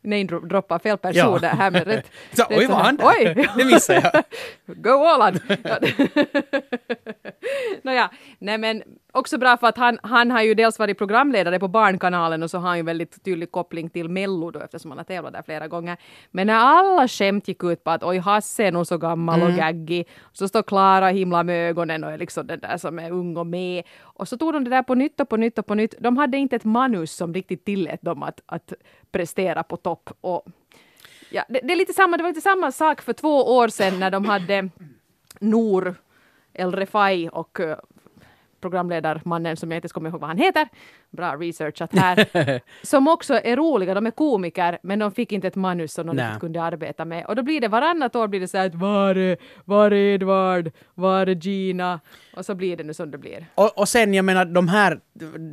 Nej, 0.00 0.24
dro- 0.24 0.46
droppa 0.46 0.78
fel 0.78 0.98
person 0.98 1.40
där 1.40 1.48
här 1.48 1.70
med 1.70 1.86
rätt. 1.86 2.10
Så, 2.32 2.42
rätt 2.42 2.58
oj, 2.58 2.66
vad 2.66 2.76
han 2.78 2.98
Oj! 3.02 3.48
Det 3.56 3.64
missade 3.64 4.00
jag. 4.12 4.22
Go 4.76 4.90
Åland! 4.90 5.40
Ja. 7.72 7.76
Nåja, 7.82 8.10
nej 8.38 8.58
men 8.58 8.82
också 9.12 9.38
bra 9.38 9.56
för 9.56 9.66
att 9.66 9.76
han, 9.76 9.98
han 10.02 10.30
har 10.30 10.42
ju 10.42 10.54
dels 10.54 10.78
varit 10.78 10.98
programledare 10.98 11.58
på 11.58 11.68
Barnkanalen 11.68 12.42
och 12.42 12.50
så 12.50 12.58
har 12.58 12.68
han 12.68 12.76
ju 12.76 12.82
väldigt 12.82 13.24
tydlig 13.24 13.50
koppling 13.50 13.90
till 13.90 14.08
Mello 14.08 14.50
då 14.50 14.60
eftersom 14.60 14.90
han 14.90 14.98
har 14.98 15.04
tävlat 15.04 15.32
där 15.32 15.42
flera 15.42 15.68
gånger. 15.68 15.96
Men 16.30 16.46
när 16.46 16.54
alla 16.54 17.08
skämt 17.08 17.48
gick 17.48 17.64
ut 17.64 17.84
på 17.84 17.90
att 17.90 18.04
oj 18.04 18.18
Hasse 18.18 18.64
är 18.64 18.72
nog 18.72 18.86
så 18.86 18.98
gammal 18.98 19.42
och 19.42 19.52
gaggig 19.52 20.08
så 20.32 20.48
står 20.48 20.62
Klara 20.62 21.08
himla 21.08 21.42
med 21.42 21.68
ögonen 21.70 22.04
och 22.04 22.10
är 22.10 22.18
liksom 22.18 22.46
den 22.46 22.60
där 22.60 22.76
som 22.76 22.98
är 22.98 23.10
ung 23.10 23.36
och 23.36 23.46
med. 23.46 23.84
Och 24.00 24.28
så 24.28 24.36
tog 24.36 24.52
de 24.52 24.64
det 24.64 24.70
där 24.70 24.82
på 24.82 24.94
nytt 24.94 25.20
och 25.20 25.28
på 25.28 25.36
nytt 25.36 25.58
och 25.58 25.66
på 25.66 25.74
nytt. 25.74 25.94
De 25.98 26.16
hade 26.16 26.36
inte 26.36 26.56
ett 26.56 26.64
manus 26.64 27.12
som 27.12 27.34
riktigt 27.34 27.64
tillät 27.64 28.02
dem 28.02 28.22
att, 28.22 28.40
att 28.46 28.72
prestera 29.10 29.62
på 29.62 29.76
topp. 29.76 30.10
Och 30.20 30.46
Ja, 31.30 31.44
det, 31.48 31.60
det, 31.62 31.72
är 31.72 31.76
lite 31.76 31.92
samma, 31.92 32.16
det 32.16 32.22
var 32.22 32.30
lite 32.30 32.40
samma 32.40 32.72
sak 32.72 33.02
för 33.02 33.12
två 33.12 33.56
år 33.56 33.68
sedan 33.68 34.00
när 34.00 34.10
de 34.10 34.24
hade 34.24 34.68
Nour 35.40 35.94
El 36.58 36.72
Refai 36.72 37.28
och 37.28 37.60
uh, 37.60 37.74
programledarmannen 38.60 39.56
som 39.56 39.70
jag 39.70 39.78
inte 39.78 39.88
kommer 39.88 40.10
ihåg 40.10 40.20
vad 40.20 40.28
han 40.28 40.38
heter, 40.38 40.68
bra 41.10 41.36
researchat 41.36 41.94
här, 41.94 42.60
som 42.86 43.08
också 43.08 43.34
är 43.34 43.56
roliga, 43.56 43.94
de 43.94 44.06
är 44.06 44.10
komiker 44.10 44.78
men 44.82 44.98
de 44.98 45.12
fick 45.12 45.32
inte 45.32 45.46
ett 45.46 45.54
manus 45.56 45.92
som 45.92 46.06
de 46.06 46.12
inte 46.12 46.36
kunde 46.40 46.62
arbeta 46.62 47.04
med. 47.04 47.26
Och 47.26 47.36
då 47.36 47.42
blir 47.42 47.60
det 47.60 47.68
varannat 47.68 48.16
år 48.16 48.28
blir 48.28 48.40
det 48.40 48.48
så 48.48 48.58
här 48.58 48.66
att 48.66 48.74
var 48.74 49.14
är, 49.14 49.36
var 49.64 49.90
är 49.90 50.14
Edvard, 50.14 50.70
var 50.94 51.26
är 51.26 51.34
Gina? 51.34 52.00
Och 52.36 52.46
så 52.46 52.54
blir 52.54 52.76
det 52.76 52.84
nu 52.84 52.94
som 52.94 53.10
det 53.10 53.18
blir. 53.18 53.46
Och, 53.54 53.78
och 53.78 53.88
sen 53.88 54.14
jag 54.14 54.24
menar 54.24 54.44
de 54.44 54.68
här, 54.68 55.00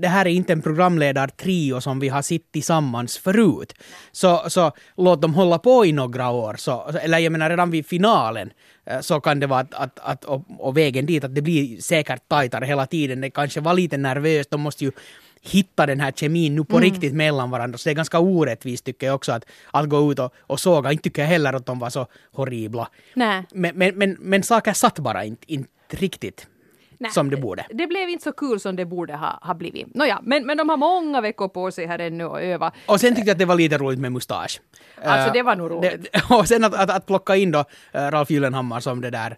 det 0.02 0.08
här 0.08 0.26
är 0.26 0.30
inte 0.30 0.54
en 0.54 0.62
programledartrio 0.62 1.82
som 1.82 2.00
vi 2.00 2.10
har 2.10 2.22
sett 2.22 2.52
tillsammans 2.52 3.18
förut. 3.18 3.74
Så, 4.12 4.44
så 4.48 4.72
låt 4.98 5.22
dem 5.22 5.34
hålla 5.34 5.60
på 5.60 5.86
i 5.86 5.92
några 5.92 6.30
år. 6.30 6.56
Så, 6.58 6.92
eller 7.02 7.18
jag 7.18 7.32
menar 7.32 7.50
redan 7.50 7.72
vid 7.72 7.86
finalen 7.86 8.50
Eh, 8.50 8.73
så 9.02 9.20
kan 9.20 9.40
det 9.40 9.48
vara 9.48 9.60
att, 9.60 9.74
att, 9.74 10.00
att 10.00 10.26
och, 10.26 10.44
och, 10.60 10.78
vägen 10.78 11.06
dit, 11.06 11.24
att 11.24 11.36
det 11.36 11.42
blir 11.42 11.82
säkert 11.82 12.28
tajtare 12.28 12.66
hela 12.66 12.86
tiden. 12.86 13.22
Det 13.22 13.30
kanske 13.30 13.62
var 13.62 13.74
lite 13.74 13.98
nervöst, 13.98 14.52
de 14.52 14.62
måste 14.62 14.84
ju 14.84 14.92
hitta 15.42 15.86
den 15.86 16.00
här 16.00 16.12
kemin 16.12 16.56
nu 16.56 16.64
på 16.64 16.78
mm. 16.78 16.90
riktigt 16.90 17.14
mellan 17.14 17.50
varandra. 17.50 17.78
Så 17.78 17.90
det 17.90 17.92
är 17.92 17.96
ganska 17.96 18.20
orättvist 18.20 18.86
tycker 18.86 19.08
jag 19.08 19.16
också 19.16 19.32
att, 19.32 19.46
att 19.72 19.90
gå 19.90 20.12
ut 20.12 20.20
och, 20.20 20.34
och 20.40 20.60
såga. 20.60 20.92
Inte 20.92 21.04
tycker 21.04 21.22
jag 21.22 21.30
heller 21.30 21.54
att 21.54 21.66
de 21.66 21.80
var 21.80 21.90
så 21.90 22.08
horribla. 22.32 22.90
Nej. 23.14 23.44
Men, 23.52 23.78
men, 23.78 23.96
men, 23.96 24.18
men 24.20 24.44
saker 24.44 24.74
satt 24.74 25.00
bara 25.00 25.26
inte, 25.26 25.54
inte 25.54 25.70
riktigt. 25.90 26.48
Nej, 26.98 27.12
som 27.12 27.30
det 27.30 27.38
borde. 27.38 27.66
Det 27.70 27.88
blev 27.88 28.10
inte 28.10 28.24
så 28.24 28.32
kul 28.32 28.60
som 28.60 28.76
det 28.76 28.86
borde 28.86 29.16
ha, 29.16 29.40
ha 29.42 29.54
blivit. 29.54 29.96
Nåja, 29.96 30.20
men, 30.24 30.46
men 30.46 30.58
de 30.58 30.70
har 30.70 30.78
många 30.78 31.22
veckor 31.22 31.48
på 31.48 31.72
sig 31.72 31.86
här 31.86 32.00
ännu 32.00 32.24
att 32.24 32.42
öva. 32.42 32.72
Och 32.86 33.00
sen 33.00 33.16
tyckte 33.16 33.30
jag 33.30 33.36
att 33.36 33.40
det 33.40 33.46
var 33.46 33.56
lite 33.56 33.78
roligt 33.78 34.00
med 34.00 34.12
mustasch. 34.12 34.62
Alltså 35.04 35.34
det 35.34 35.42
var 35.42 35.56
nog 35.56 35.72
roligt. 35.72 36.08
Det, 36.14 36.24
och 36.36 36.48
sen 36.48 36.64
att, 36.64 36.74
att, 36.74 36.90
att 36.90 37.06
plocka 37.06 37.36
in 37.36 37.52
då 37.52 37.60
uh, 37.60 37.66
Ralf 37.92 38.30
Gyllenhammar 38.30 38.80
som 38.80 39.02
det 39.02 39.10
där 39.10 39.38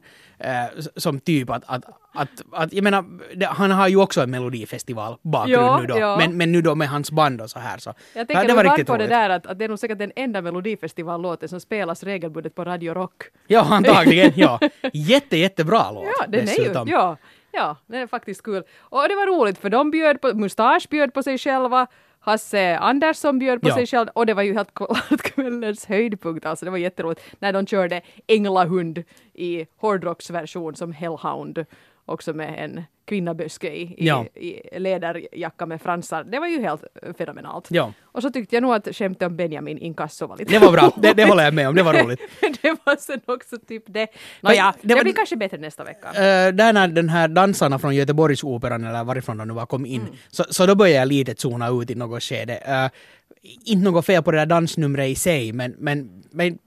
som 0.96 1.20
typ 1.20 1.50
att, 1.50 1.64
att, 1.68 1.84
att, 2.14 2.30
att 2.52 2.74
jag 2.74 2.84
menar, 2.84 3.06
han 3.46 3.72
har 3.72 3.88
ju 3.88 3.98
också 3.98 4.22
en 4.22 4.32
melodifestival 4.32 5.18
bakgrund 5.22 5.82
nu 5.82 5.88
då, 5.88 6.00
ja. 6.00 6.18
Men, 6.18 6.38
men 6.38 6.52
nu 6.52 6.62
då 6.62 6.76
med 6.76 6.90
hans 6.90 7.12
band 7.12 7.42
och 7.42 7.50
så 7.50 7.60
här 7.60 7.78
så. 7.78 7.94
Jag 8.14 8.28
tänker 8.28 8.48
det 8.48 8.54
var 8.54 8.64
riktigt 8.64 8.88
på 8.88 8.98
det 8.98 9.08
där 9.08 9.30
att, 9.30 9.46
att 9.46 9.60
det 9.60 9.66
är 9.66 9.70
nog 9.70 9.80
säkert 9.80 10.00
den 10.00 10.12
enda 10.16 10.42
melodifestivallåten 10.42 11.50
som 11.50 11.60
spelas 11.60 12.04
regelbundet 12.04 12.56
på 12.56 12.66
Radio 12.66 12.94
Rock. 12.94 13.24
Ja, 13.48 13.62
antagligen, 13.70 14.32
ja. 14.36 14.60
Jätte, 14.94 15.38
jättebra 15.38 15.92
låt. 15.92 16.06
Ja, 16.20 16.26
den 16.28 16.46
dessutom. 16.46 16.88
är 16.88 16.92
ju, 16.92 16.98
ja. 16.98 17.18
Ja, 17.52 17.76
det 17.86 17.98
är 17.98 18.08
faktiskt 18.08 18.44
kul. 18.44 18.64
Och 18.80 19.10
det 19.10 19.16
var 19.16 19.28
roligt 19.28 19.58
för 19.58 19.70
de 19.70 19.92
bjöd 19.92 20.22
på, 20.22 20.34
Mustasch 20.34 20.90
bjöd 20.90 21.14
på 21.14 21.24
sig 21.24 21.38
själva, 21.38 21.88
Hasse 22.26 22.78
Andersson 22.78 23.40
bjöd 23.40 23.62
på 23.62 23.70
ja. 23.70 23.76
sig 23.76 23.86
själv 23.86 24.10
och 24.14 24.26
det 24.26 24.34
var 24.34 24.44
ju 24.44 24.54
helt 24.54 24.74
klart 24.74 25.22
kvällens 25.22 25.86
höjdpunkt. 25.86 26.46
Alltså 26.46 26.66
det 26.66 26.72
var 26.72 26.78
jätteroligt 26.78 27.22
när 27.40 27.54
de 27.54 27.68
körde 27.68 28.02
Änglahund 28.28 29.04
i 29.34 29.66
hårdrocksversion 29.78 30.76
som 30.76 30.92
Hellhound 30.92 31.66
också 32.06 32.34
med 32.34 32.64
en 32.64 32.84
kvinnaböske 33.06 33.68
i, 33.68 33.96
ja. 33.98 34.26
i, 34.36 34.76
i 34.76 34.80
läderjacka 34.80 35.66
med 35.66 35.82
fransar. 35.82 36.24
Det 36.24 36.40
var 36.40 36.48
ju 36.48 36.62
helt 36.62 36.84
fenomenalt. 37.18 37.68
Ja. 37.70 37.94
Och 38.04 38.22
så 38.22 38.30
tyckte 38.30 38.56
jag 38.56 38.62
nog 38.62 38.74
att 38.74 38.96
skämtet 38.96 39.28
om 39.28 39.36
Benjamin 39.38 39.78
Inkasso 39.78 40.28
var 40.28 40.38
lite 40.38 40.54
Det 40.54 40.60
var 40.60 40.72
bra, 40.72 40.92
det, 40.98 41.14
det 41.14 41.26
håller 41.26 41.44
jag 41.44 41.54
med 41.54 41.70
om, 41.70 41.76
det 41.76 41.84
var 41.84 41.94
roligt. 41.94 42.20
det 42.62 42.78
var 42.84 42.96
sen 42.96 43.22
också 43.26 43.58
typ 43.68 43.84
det. 43.88 44.08
Nåja, 44.42 44.76
det, 44.82 44.88
det, 44.88 44.96
det 44.96 45.04
blir 45.04 45.14
kanske 45.14 45.36
bättre 45.36 45.58
nästa 45.58 45.84
vecka. 45.84 46.08
Uh, 46.10 46.56
där 46.56 46.74
när 46.74 46.88
den 46.88 47.10
här 47.10 47.28
dansarna 47.28 47.80
från 47.80 47.96
Göteborgsoperan 47.96 48.84
eller 48.84 49.04
varifrån 49.04 49.38
de 49.38 49.48
nu 49.48 49.54
var 49.54 49.66
kom 49.66 49.86
in, 49.86 50.02
mm. 50.02 50.14
så, 50.30 50.44
så 50.50 50.66
då 50.66 50.76
började 50.76 51.00
jag 51.00 51.08
lite 51.08 51.36
zona 51.36 51.70
ut 51.70 51.90
i 51.90 51.96
något 51.96 52.24
skede. 52.24 52.54
Uh, 52.54 53.00
inte 53.42 53.84
något 53.84 54.06
fel 54.06 54.24
på 54.24 54.32
det 54.32 54.38
där 54.38 54.46
dansnumret 54.46 55.10
i 55.10 55.16
sig, 55.16 55.54
men, 55.54 55.76
men, 55.78 56.24
men 56.32 56.58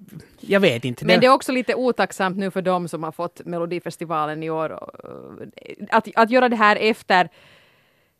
jag 0.40 0.60
vet 0.60 0.84
inte. 0.84 1.04
Men 1.04 1.20
det 1.20 1.26
är 1.26 1.32
också 1.32 1.52
lite 1.52 1.74
otacksamt 1.74 2.36
nu 2.36 2.50
för 2.50 2.62
dem 2.62 2.88
som 2.88 3.02
har 3.02 3.12
fått 3.12 3.40
Melodifestivalen 3.44 4.42
i 4.42 4.50
år. 4.50 4.90
Att, 5.90 6.08
att 6.14 6.30
göra 6.30 6.48
det 6.48 6.56
här 6.56 6.76
efter 6.76 7.28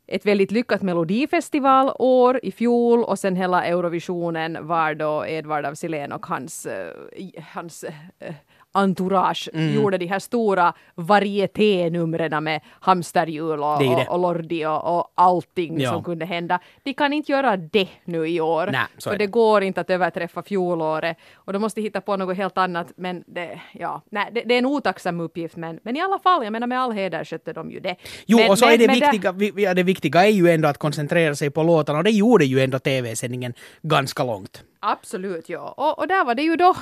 ett 0.07 0.27
väldigt 0.27 0.51
lyckat 0.51 0.83
melodifestivalår 0.83 2.41
i 2.43 2.53
fjol 2.53 3.05
och 3.05 3.19
sen 3.19 3.37
hela 3.37 3.65
Eurovisionen 3.65 4.67
var 4.67 4.95
då 4.95 5.27
Edvard 5.27 5.67
af 5.67 5.79
Sillén 5.79 6.13
och 6.13 6.27
hans, 6.27 6.67
uh, 6.67 7.43
hans 7.53 7.85
uh, 7.85 8.35
entourage 8.73 9.49
mm. 9.53 9.75
gjorde 9.75 9.99
de 9.99 10.07
här 10.07 10.19
stora 10.19 10.73
varieténumren 10.95 12.45
med 12.45 12.61
hamsterhjul 12.81 13.61
och, 13.61 13.83
och, 13.83 14.09
och 14.09 14.19
Lordi 14.19 14.67
och, 14.67 14.99
och 14.99 15.13
allting 15.15 15.81
ja. 15.81 15.91
som 15.91 16.05
kunde 16.05 16.25
hända. 16.27 16.61
De 16.83 16.95
kan 16.95 17.13
inte 17.13 17.33
göra 17.33 17.57
det 17.57 17.89
nu 18.05 18.29
i 18.29 18.41
år. 18.41 18.67
Nä, 18.67 18.87
för 19.05 19.11
det. 19.11 19.17
det 19.17 19.27
går 19.27 19.63
inte 19.63 19.81
att 19.81 19.91
överträffa 19.91 20.43
fjolåret 20.43 21.17
och 21.35 21.53
då 21.53 21.59
måste 21.59 21.81
hitta 21.81 22.01
på 22.01 22.17
något 22.17 22.37
helt 22.37 22.59
annat. 22.59 22.93
Men 22.97 23.25
det, 23.27 23.61
ja, 23.73 24.03
nej, 24.11 24.31
det, 24.33 24.43
det, 24.47 24.55
är 24.55 24.59
en 24.59 24.67
otacksam 24.67 25.21
uppgift 25.21 25.57
men, 25.57 25.81
men 25.83 25.97
i 25.97 26.01
alla 26.01 26.19
fall, 26.19 26.45
jag 26.45 26.53
menar 26.53 26.67
med 26.67 26.81
all 26.81 26.93
heder 26.93 27.25
skötte 27.25 27.53
de 27.53 27.71
ju 27.71 27.81
det. 27.81 27.97
Jo, 28.27 28.39
men, 28.39 28.51
och 28.51 28.59
så 28.59 28.67
men, 28.67 28.75
är 28.75 28.79
det 28.79 28.95
viktiga, 28.95 29.33
det... 29.33 29.63
Ja, 29.63 29.75
det 29.75 29.83
viktiga 29.83 30.27
är 30.27 30.31
ju 30.31 30.51
ändå 30.51 30.69
att 30.69 30.79
koncentrera 30.79 31.35
sig 31.35 31.51
på 31.51 31.63
låtarna 31.63 31.99
och 31.99 32.05
det 32.05 32.11
gjorde 32.11 32.45
ju 32.45 32.61
ändå 32.61 32.79
tv-sändningen 32.79 33.55
ganska 33.83 34.25
långt. 34.25 34.65
Absolut, 34.81 35.49
ja. 35.49 35.75
Och, 35.77 35.99
och, 35.99 36.09
där 36.09 36.25
var 36.25 36.35
det 36.35 36.43
ju 36.43 36.57
då, 36.57 36.77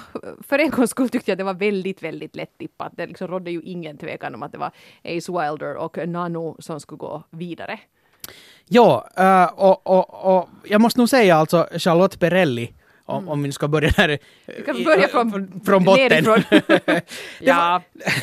för 0.48 0.58
en 0.58 0.70
gångs 0.70 0.90
skull 0.90 1.08
tyckte 1.08 1.30
jag 1.30 1.38
det 1.38 1.44
var 1.44 1.54
väldigt, 1.54 2.02
väldigt 2.02 2.36
lätt 2.36 2.58
tippat. 2.58 2.92
Det 2.96 3.06
liksom 3.06 3.28
rådde 3.28 3.50
ju 3.50 3.62
ingen 3.62 3.98
tvekan 3.98 4.34
om 4.34 4.42
att 4.42 4.52
det 4.52 4.58
var 4.58 4.70
Ace 5.04 5.32
Wilder 5.32 5.76
och 5.76 6.08
Nano 6.08 6.56
som 6.58 6.80
skulle 6.80 6.98
gå 6.98 7.22
vidare. 7.30 7.80
Ja, 8.68 9.08
uh, 9.18 9.60
och, 9.60 9.86
och, 9.86 10.36
och 10.36 10.48
jag 10.64 10.80
måste 10.80 11.00
nog 11.00 11.08
säga 11.08 11.36
alltså 11.36 11.68
Charlotte 11.72 12.18
Perrelli 12.18 12.72
om, 13.04 13.18
mm. 13.18 13.28
om 13.28 13.42
vi 13.42 13.52
ska 13.52 13.68
börja 13.68 13.90
där. 13.90 14.18
Vi 14.46 14.62
kan 14.62 14.84
börja 14.84 15.08
från, 15.08 15.60
från 15.64 15.84
botten. 15.84 16.24
det, 16.86 17.02
ja. 17.40 17.82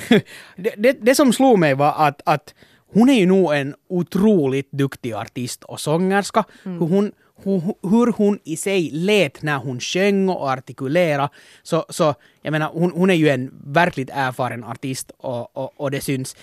det, 0.55 0.73
det, 0.77 0.97
det, 1.01 1.15
som 1.15 1.33
slog 1.33 1.59
mig 1.59 1.73
var 1.73 1.93
att, 1.97 2.21
att 2.25 2.53
hon 2.93 3.09
är 3.09 3.19
ju 3.19 3.25
nog 3.25 3.53
en 3.53 3.75
otroligt 3.89 4.71
duktig 4.71 5.13
artist 5.13 5.63
och 5.63 5.79
sångerska. 5.79 6.43
Mm. 6.65 6.79
Hon, 6.79 7.12
hur 7.43 8.11
hon 8.11 8.39
i 8.43 8.57
sig 8.57 8.89
lät 8.91 9.41
när 9.41 9.57
hon 9.57 9.79
sjöng 9.79 10.29
och 10.29 10.49
artikulerade. 10.49 11.29
Så, 11.63 11.85
så 11.89 12.15
jag 12.41 12.51
menar, 12.51 12.69
hon, 12.73 12.91
hon 12.91 13.09
är 13.09 13.13
ju 13.13 13.29
en 13.29 13.51
verkligt 13.65 14.09
erfaren 14.13 14.63
artist 14.63 15.11
och, 15.17 15.57
och, 15.57 15.73
och 15.77 15.91
det 15.91 16.01
syns. 16.01 16.35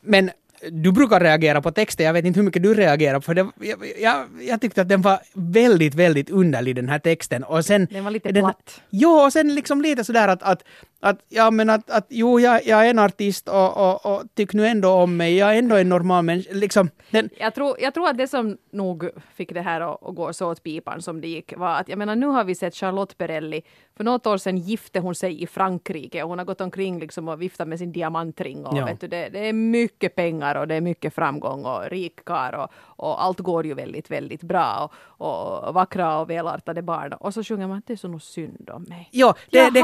Men 0.00 0.30
du 0.70 0.92
brukar 0.92 1.20
reagera 1.20 1.62
på 1.62 1.70
texten, 1.70 2.06
jag 2.06 2.12
vet 2.12 2.24
inte 2.24 2.40
hur 2.40 2.44
mycket 2.44 2.62
du 2.62 2.74
reagerar 2.74 3.14
på, 3.14 3.22
för 3.22 3.34
det, 3.34 3.46
jag, 3.60 3.78
jag, 4.00 4.28
jag, 4.40 4.60
tyckte 4.60 4.82
att 4.82 4.88
den 4.88 5.02
var 5.02 5.18
väldigt, 5.34 5.94
väldigt 5.94 6.30
underlig 6.30 6.76
den 6.76 6.88
här 6.88 6.98
texten. 6.98 7.44
Och 7.44 7.64
sen, 7.64 7.88
den 7.90 8.04
var 8.04 8.10
lite 8.10 8.32
platt. 8.32 8.80
Jo, 8.90 9.10
och 9.10 9.32
sen 9.32 9.54
liksom 9.54 9.82
lite 9.82 10.04
sådär 10.04 10.28
att, 10.28 10.42
att, 10.42 10.62
att 11.02 11.24
ja 11.28 11.50
men 11.50 11.70
att, 11.70 11.90
att 11.90 12.06
jo, 12.08 12.40
jag, 12.40 12.66
jag 12.66 12.86
är 12.86 12.90
en 12.90 12.98
artist 12.98 13.48
och, 13.48 13.76
och, 13.76 14.06
och 14.06 14.22
tyck 14.34 14.52
nu 14.52 14.66
ändå 14.66 14.88
om 14.88 15.16
mig, 15.16 15.36
jag 15.36 15.54
är 15.54 15.58
ändå 15.58 15.76
en 15.76 15.88
normal 15.88 16.24
människa. 16.24 16.50
Liksom, 16.52 16.90
den... 17.10 17.30
jag, 17.38 17.54
tror, 17.54 17.76
jag 17.80 17.94
tror 17.94 18.08
att 18.08 18.18
det 18.18 18.28
som 18.28 18.56
nog 18.70 19.08
fick 19.34 19.54
det 19.54 19.60
här 19.60 19.80
att, 19.80 20.06
att 20.06 20.14
gå 20.14 20.32
så 20.32 20.50
åt 20.50 20.62
pipan 20.62 21.02
som 21.02 21.20
det 21.20 21.28
gick 21.28 21.56
var 21.56 21.74
att, 21.74 21.88
jag 21.88 21.98
menar 21.98 22.16
nu 22.16 22.26
har 22.26 22.44
vi 22.44 22.54
sett 22.54 22.74
Charlotte 22.74 23.18
Perrelli, 23.18 23.62
för 23.96 24.04
något 24.04 24.26
år 24.26 24.36
sedan 24.36 24.58
gifte 24.58 25.00
hon 25.00 25.14
sig 25.14 25.42
i 25.42 25.46
Frankrike 25.46 26.22
och 26.22 26.28
hon 26.28 26.38
har 26.38 26.44
gått 26.44 26.60
omkring 26.60 26.98
liksom 26.98 27.28
och 27.28 27.42
viftat 27.42 27.68
med 27.68 27.78
sin 27.78 27.92
diamantring 27.92 28.66
och 28.66 28.78
ja. 28.78 28.84
vet 28.84 29.00
du, 29.00 29.08
det, 29.08 29.28
det, 29.28 29.48
är 29.48 29.52
mycket 29.52 30.14
pengar 30.14 30.54
och 30.54 30.68
det 30.68 30.74
är 30.74 30.80
mycket 30.80 31.14
framgång 31.14 31.64
och 31.64 31.90
rik 31.90 32.24
kar 32.24 32.52
och, 32.52 32.70
och 32.74 33.24
allt 33.24 33.40
går 33.40 33.66
ju 33.66 33.74
väldigt, 33.74 34.10
väldigt 34.10 34.42
bra 34.42 34.90
och, 35.02 35.64
och 35.64 35.74
vackra 35.74 36.18
och 36.18 36.30
välartade 36.30 36.82
barn 36.82 37.12
och 37.12 37.34
så 37.34 37.44
sjunger 37.44 37.66
man 37.66 37.78
att 37.78 37.86
det 37.86 37.92
är 37.92 37.96
så 37.96 38.08
nog 38.08 38.22
synd 38.22 38.70
om 38.70 38.82
mig. 38.82 39.08
Ja, 39.12 39.34
det, 39.50 39.58
jag 39.58 39.74
det 39.74 39.82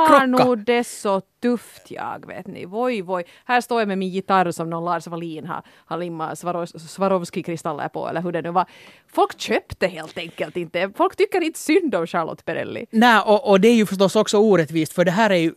det 0.57 0.85
så 1.09 1.21
tufft 1.43 1.91
jag, 1.91 2.27
vet 2.27 2.47
ni. 2.47 2.65
Voj, 2.65 3.03
voj. 3.03 3.25
Här 3.45 3.61
står 3.61 3.81
jag 3.81 3.89
med 3.89 3.99
min 3.99 4.09
gitarr 4.09 4.51
som 4.51 4.71
någon 4.71 4.85
Lars 4.85 5.07
Wallin 5.07 5.47
har, 5.47 5.63
har 5.87 5.99
limmat 5.99 6.39
Swarovski-kristaller 6.39 7.89
på, 7.89 8.09
eller 8.09 8.23
hur 8.23 8.33
det 8.33 8.43
nu 8.43 8.51
var. 8.51 8.67
Folk 9.13 9.41
köpte 9.41 9.87
helt 9.87 10.19
enkelt 10.19 10.57
inte. 10.57 10.91
Folk 10.97 11.17
tycker 11.17 11.41
inte 11.41 11.59
synd 11.59 11.95
om 11.95 12.07
Charlotte 12.07 12.45
Perrelli. 12.45 12.87
Nej, 12.91 13.23
och, 13.27 13.51
och 13.51 13.61
det 13.61 13.69
är 13.69 13.75
ju 13.75 13.87
förstås 13.87 14.17
också 14.17 14.39
orättvist, 14.39 14.93
för 14.93 15.05
det 15.05 15.11
här 15.11 15.31
är 15.31 15.37
ju... 15.37 15.53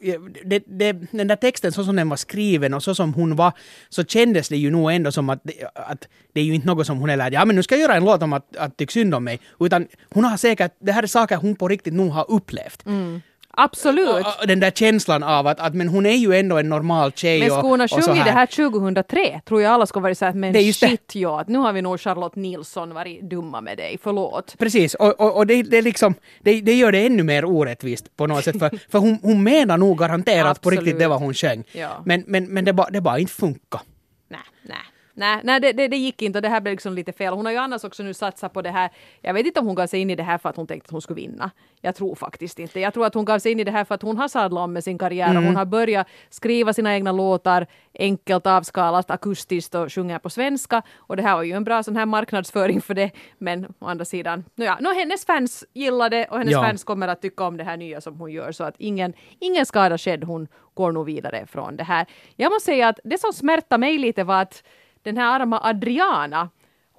Det, 0.46 0.64
det, 0.68 0.92
den 1.12 1.28
där 1.28 1.36
texten, 1.36 1.72
så 1.72 1.84
som 1.84 1.96
den 1.96 2.10
var 2.10 2.18
skriven 2.18 2.74
och 2.74 2.84
så 2.84 2.96
som 2.96 3.14
hon 3.14 3.36
var, 3.36 3.52
så 3.90 4.04
kändes 4.04 4.50
det 4.50 4.58
ju 4.58 4.72
nog 4.72 4.92
ändå 4.92 5.12
som 5.12 5.30
att, 5.30 5.42
att 5.76 6.08
det 6.34 6.40
är 6.40 6.44
ju 6.44 6.54
inte 6.54 6.68
något 6.68 6.88
som 6.88 6.98
hon 6.98 7.10
är 7.10 7.18
lärd. 7.18 7.34
Ja, 7.34 7.46
men 7.46 7.56
nu 7.56 7.64
ska 7.64 7.76
jag 7.76 7.82
göra 7.82 7.96
en 7.96 8.06
låt 8.06 8.24
om 8.24 8.34
att, 8.34 8.56
att 8.58 8.78
tycka 8.78 8.92
synd 8.92 9.16
om 9.16 9.24
mig. 9.24 9.40
Utan 9.60 9.88
hon 10.14 10.24
har 10.24 10.38
säkert... 10.38 10.72
Det 10.80 10.92
här 10.92 11.04
är 11.04 11.08
saker 11.08 11.36
hon 11.36 11.56
på 11.56 11.68
riktigt 11.68 11.94
nog 11.94 12.10
har 12.10 12.26
upplevt. 12.32 12.86
Mm. 12.86 13.22
Absolut. 13.54 14.26
Och, 14.42 14.48
den 14.48 14.60
där 14.60 14.72
känslan 14.72 15.24
av 15.24 15.48
att, 15.48 15.60
att 15.60 15.76
men 15.76 15.88
hon 15.88 16.06
är 16.06 16.16
ju 16.16 16.34
ändå 16.34 16.58
en 16.58 16.70
normal 16.70 17.12
tjej. 17.12 17.40
Men 17.40 17.50
skulle 17.50 17.70
hon 17.70 17.80
ha 17.80 17.88
sjungit 17.88 18.26
det 18.26 18.32
här 18.32 18.46
2003 18.46 19.42
tror 19.46 19.62
jag 19.62 19.72
alla 19.72 19.86
skulle 19.86 20.04
varit 20.04 20.18
såhär 20.18 20.34
men 20.34 20.54
det 20.54 20.74
shit 20.74 21.08
det. 21.14 21.20
ja, 21.20 21.44
nu 21.48 21.58
har 21.58 21.74
vi 21.74 21.82
nog 21.82 22.00
Charlotte 22.00 22.36
Nilsson 22.36 22.94
varit 22.94 23.22
dumma 23.22 23.62
med 23.62 23.78
dig, 23.78 23.98
förlåt. 24.04 24.56
Precis, 24.58 24.94
och, 24.94 25.20
och, 25.20 25.38
och 25.38 25.48
det, 25.48 25.64
det, 25.64 25.82
liksom, 25.82 26.14
det, 26.40 26.62
det 26.62 26.74
gör 26.74 26.92
det 26.92 27.06
ännu 27.06 27.24
mer 27.24 27.46
orättvist 27.46 28.18
på 28.18 28.28
något 28.28 28.44
sätt 28.44 28.60
för, 28.60 28.72
för 28.92 29.00
hon, 29.00 29.20
hon 29.22 29.44
menar 29.44 29.78
nog 29.78 29.98
garanterat 29.98 30.62
på 30.62 30.70
riktigt 30.70 31.00
det 31.00 31.08
var 31.08 31.18
hon 31.18 31.34
sjöng. 31.34 31.64
Ja. 31.72 31.90
Men, 32.06 32.24
men, 32.28 32.46
men 32.46 32.66
det 32.66 32.74
bara, 32.74 32.90
det 32.90 33.02
bara 33.02 33.20
inte 33.20 33.34
funkar. 33.34 33.82
Nej, 34.30 34.40
nej. 34.62 34.78
Nej, 35.14 35.40
nej 35.44 35.60
det, 35.60 35.72
det, 35.72 35.88
det 35.88 35.98
gick 35.98 36.22
inte 36.22 36.38
och 36.38 36.42
det 36.44 36.50
här 36.50 36.62
blev 36.62 36.72
liksom 36.74 36.94
lite 36.94 37.12
fel. 37.12 37.34
Hon 37.34 37.46
har 37.46 37.52
ju 37.52 37.58
annars 37.58 37.84
också 37.84 38.04
nu 38.04 38.14
satsat 38.14 38.54
på 38.54 38.62
det 38.62 38.70
här. 38.72 38.90
Jag 39.22 39.34
vet 39.34 39.46
inte 39.46 39.60
om 39.60 39.66
hon 39.66 39.76
gav 39.76 39.88
sig 39.88 40.00
in 40.00 40.10
i 40.10 40.16
det 40.16 40.24
här 40.24 40.38
för 40.38 40.50
att 40.50 40.56
hon 40.56 40.68
tänkte 40.68 40.88
att 40.88 40.92
hon 40.92 41.02
skulle 41.02 41.16
vinna. 41.22 41.52
Jag 41.82 41.96
tror 41.96 42.16
faktiskt 42.16 42.60
inte. 42.60 42.80
Jag 42.80 42.94
tror 42.94 43.06
att 43.06 43.14
hon 43.14 43.26
gav 43.26 43.40
sig 43.40 43.52
in 43.52 43.60
i 43.60 43.64
det 43.64 43.72
här 43.72 43.84
för 43.84 43.96
att 43.96 44.02
hon 44.02 44.18
har 44.18 44.28
sadlat 44.28 44.64
om 44.64 44.74
med 44.74 44.84
sin 44.84 44.98
karriär 44.98 45.26
och 45.26 45.32
Mm. 45.32 45.46
hon 45.46 45.56
har 45.56 45.66
börjat 45.66 46.08
skriva 46.30 46.74
sina 46.74 46.94
egna 46.94 47.12
låtar 47.12 47.68
enkelt 48.00 48.48
avskalat, 48.48 49.12
akustiskt 49.12 49.76
och 49.76 49.94
sjunger 49.94 50.20
på 50.20 50.30
svenska. 50.30 50.82
Och 50.98 51.16
det 51.18 51.22
här 51.24 51.36
var 51.36 51.44
ju 51.44 51.52
en 51.54 51.64
bra 51.64 51.84
sån 51.84 51.96
här 51.96 52.06
marknadsföring 52.06 52.82
för 52.82 52.94
det. 52.94 53.12
Men 53.38 53.66
å 53.80 53.86
andra 53.88 54.06
sidan, 54.06 54.44
nåja, 54.56 54.78
no, 54.80 54.88
hennes 54.94 55.26
fans 55.26 55.66
gillar 55.74 56.10
det 56.10 56.26
och 56.26 56.38
hennes 56.38 56.52
Ja. 56.54 56.62
fans 56.64 56.84
kommer 56.84 57.08
att 57.08 57.22
tycka 57.22 57.44
om 57.44 57.58
det 57.58 57.64
här 57.64 57.78
nya 57.78 58.02
som 58.02 58.20
hon 58.20 58.32
gör 58.32 58.52
så 58.52 58.64
att 58.64 58.76
ingen, 58.78 59.14
ingen 59.40 59.66
skada 59.66 59.98
skedd. 59.98 60.24
Hon 60.24 60.48
går 60.74 60.92
nog 60.92 61.06
vidare 61.06 61.46
från 61.48 61.76
det 61.76 61.84
här. 61.84 62.06
Jag 62.36 62.50
måste 62.52 62.66
säga 62.66 62.88
att 62.88 63.00
det 63.04 63.20
som 63.20 63.34
smärtar 63.34 63.78
mig 63.78 63.98
lite 63.98 64.24
var 64.24 64.42
att 64.42 64.64
den 65.04 65.18
här 65.18 65.40
arma 65.40 65.60
Adriana 65.64 66.50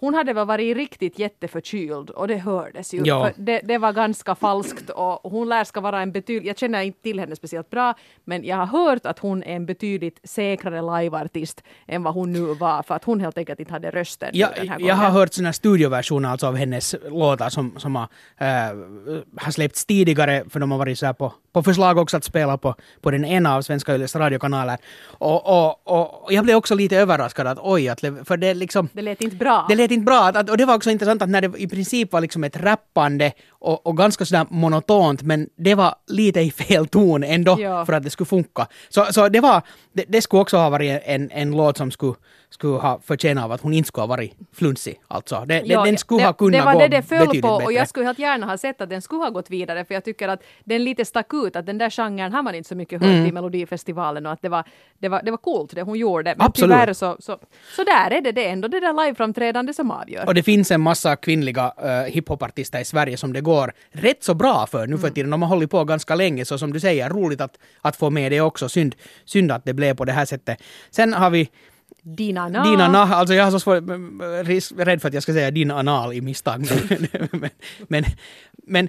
hon 0.03 0.15
hade 0.15 0.33
väl 0.33 0.47
varit 0.47 0.77
riktigt 0.77 1.19
jätteförkyld 1.19 2.11
och 2.11 2.29
det 2.29 2.37
hördes 2.37 2.95
ju. 2.95 3.03
Ja. 3.05 3.31
Det, 3.37 3.61
det 3.65 3.79
var 3.79 3.93
ganska 3.93 4.35
falskt 4.35 4.91
och 4.91 5.31
hon 5.31 5.49
lär 5.49 5.65
ska 5.65 5.81
vara 5.81 6.03
en 6.03 6.13
betydligt, 6.13 6.47
jag 6.47 6.59
känner 6.59 6.83
inte 6.83 7.03
till 7.03 7.21
henne 7.21 7.37
speciellt 7.37 7.71
bra, 7.71 7.95
men 8.25 8.45
jag 8.45 8.57
har 8.57 8.67
hört 8.67 9.07
att 9.07 9.19
hon 9.19 9.43
är 9.43 9.57
en 9.57 9.67
betydligt 9.67 10.21
säkrare 10.25 11.03
liveartist 11.03 11.63
än 11.87 12.03
vad 12.03 12.15
hon 12.15 12.33
nu 12.33 12.55
var 12.55 12.83
för 12.83 12.95
att 12.95 13.05
hon 13.05 13.21
helt 13.21 13.39
enkelt 13.39 13.61
inte 13.61 13.73
hade 13.73 13.91
rösten 13.91 14.31
Jag, 14.33 14.51
den 14.57 14.69
här 14.69 14.81
jag 14.81 14.95
har 14.95 15.11
hört 15.11 15.33
såna 15.33 15.53
studioversioner 15.53 16.29
alltså 16.29 16.47
av 16.47 16.57
hennes 16.57 16.95
låtar 17.09 17.49
som, 17.49 17.75
som 17.79 17.97
har, 17.97 18.09
eh, 18.39 18.47
har 19.37 19.51
släppts 19.51 19.87
tidigare, 19.87 20.45
för 20.51 20.61
de 20.61 20.71
har 20.71 20.79
varit 20.79 20.99
så 20.99 21.07
här 21.07 21.13
på, 21.13 21.33
på 21.53 21.63
förslag 21.63 21.99
också 21.99 22.17
att 22.17 22.25
spela 22.25 22.59
på, 22.59 22.75
på 23.01 23.11
den 23.11 23.25
ena 23.25 23.57
av 23.57 23.63
Svenska 23.63 23.95
Yles 23.95 24.17
radiokanaler. 24.17 24.79
Och, 25.05 25.47
och, 25.47 26.25
och 26.25 26.33
jag 26.33 26.45
blev 26.45 26.57
också 26.57 26.75
lite 26.75 26.97
överraskad 26.97 27.47
att 27.47 27.59
oj, 27.63 27.89
att, 27.89 28.01
för 28.01 28.37
det 28.37 28.55
liksom 28.55 28.89
Det 28.93 29.03
lät 29.03 29.23
inte 29.23 29.37
bra. 29.37 29.67
det 29.69 29.75
lät 29.75 29.92
inte 29.93 30.05
bra. 30.05 30.19
Att, 30.25 30.51
och 30.51 30.57
det 30.57 30.65
var 30.65 30.75
också 30.75 30.91
intressant 30.91 31.23
att 31.23 31.29
när 31.29 31.41
det 31.41 31.59
i 31.59 31.69
princip 31.69 32.13
var 32.13 32.21
liksom 32.21 32.45
ett 32.45 32.57
rappande 32.57 33.33
och, 33.51 33.87
och 33.87 33.97
ganska 33.97 34.25
sådär 34.25 34.47
monotont, 34.51 35.23
men 35.23 35.49
det 35.57 35.75
var 35.75 35.95
lite 36.07 36.41
i 36.41 36.51
fel 36.51 36.87
ton 36.89 37.25
ändå 37.25 37.57
Ja. 37.61 37.87
för 37.87 37.93
att 37.93 38.03
det 38.03 38.11
skulle 38.11 38.27
funka. 38.29 38.67
Så, 38.89 39.05
så 39.05 39.29
det 39.29 39.41
var, 39.41 39.63
det, 39.93 40.05
det 40.09 40.23
skulle 40.23 40.41
också 40.41 40.57
ha 40.57 40.71
varit 40.71 41.03
en, 41.05 41.31
en 41.31 41.51
låt 41.51 41.77
som 41.77 41.91
skulle, 41.91 42.15
skulle 42.51 42.73
ha 42.79 43.01
förtjänat 43.05 43.45
av 43.45 43.53
att 43.53 43.61
hon 43.61 43.73
inte 43.75 43.87
skulle 43.89 44.03
ha 44.03 44.07
varit 44.07 44.33
flunsig. 44.55 45.01
Alltså. 45.09 45.45
Det, 45.47 45.63
Ja, 45.65 45.85
den 45.85 45.99
skulle 45.99 46.21
det, 46.21 46.27
ha 46.27 46.33
kunnat 46.33 46.53
Det 46.61 46.65
var 46.65 46.73
gå 46.73 46.79
det 46.79 46.89
det 46.89 47.03
föll 47.03 47.19
betydligt 47.19 47.43
på 47.43 47.49
bättre. 47.57 47.65
och 47.67 47.73
jag 47.73 47.89
skulle 47.89 48.07
helt 48.07 48.19
gärna 48.19 48.47
ha 48.47 48.57
sett 48.59 48.81
att 48.81 48.91
den 48.91 49.03
skulle 49.03 49.23
ha 49.23 49.31
gått 49.31 49.51
vidare 49.51 49.85
för 49.85 49.95
jag 49.95 50.05
tycker 50.05 50.29
att 50.29 50.43
den 50.65 50.85
lite 50.85 51.05
stack 51.05 51.35
ut 51.35 51.57
att 51.57 51.67
den 51.67 51.79
där 51.79 51.91
genren 51.91 52.33
har 52.33 52.43
man 52.43 52.55
inte 52.55 52.69
så 52.69 52.75
mycket 52.75 53.01
hört 53.03 53.09
Mm. 53.13 53.27
i 53.27 53.33
Melodifestivalen 53.33 54.27
och 54.27 54.33
att 54.33 54.43
det 54.43 54.49
var, 54.49 54.65
det 54.99 55.09
var, 55.09 55.23
det 55.23 55.31
var 55.31 55.39
coolt 55.39 55.75
det 55.75 55.83
hon 55.83 55.99
gjorde. 55.99 56.35
Men 56.39 56.47
Absolut. 56.47 56.71
tyvärr 56.77 56.93
så, 56.93 57.17
så, 57.21 57.39
så 57.77 57.85
där 57.85 58.11
är 58.11 58.21
det, 58.21 58.33
det 58.33 58.47
ändå 58.49 58.69
det 58.69 58.81
där 58.81 59.05
liveframträdande 59.05 59.75
som 59.83 59.91
avgör. 59.91 60.27
Och 60.27 60.35
det 60.35 60.43
finns 60.43 60.71
en 60.71 60.81
massa 60.81 61.17
kvinnliga 61.17 61.73
uh, 61.85 62.13
hiphopartister 62.13 62.81
i 62.81 62.85
Sverige 62.85 63.17
som 63.17 63.33
det 63.33 63.41
går 63.41 63.73
rätt 63.93 64.25
så 64.25 64.35
bra 64.35 64.67
för 64.67 64.87
nu 64.87 64.97
för 64.99 65.05
Mm. 65.07 65.15
tiden. 65.15 65.31
De 65.31 65.43
har 65.43 65.49
hållit 65.49 65.71
på 65.71 65.85
ganska 65.85 66.15
länge, 66.15 66.45
så 66.45 66.59
som 66.59 66.73
du 66.73 66.81
säger, 66.81 67.11
roligt 67.11 67.41
att, 67.41 67.59
att 67.83 67.97
få 67.97 68.11
med 68.11 68.33
det 68.33 68.41
också. 68.41 68.69
Synd, 68.69 68.95
synd 69.25 69.53
att 69.53 69.65
det 69.65 69.75
blev 69.75 69.95
på 69.97 70.05
det 70.05 70.13
här 70.13 70.25
sättet. 70.25 70.59
Sen 70.91 71.13
har 71.15 71.31
vi 71.31 71.51
Dina 72.05 72.49
na. 72.49 72.65
Din 72.65 72.81
anal, 72.81 73.13
alltså 73.13 73.35
jag 73.35 73.45
har 73.45 73.51
så 73.51 73.61
svårt, 73.61 73.83
ris- 74.47 74.73
rädd 74.77 75.01
för 75.01 75.09
att 75.09 75.15
jag 75.15 75.23
ska 75.23 75.33
säga 75.33 75.51
din 75.51 75.71
anal 75.71 76.13
i 76.13 76.21
misstag. 76.21 76.61
Men, 77.33 77.51
men, 77.89 78.05
men, 78.67 78.89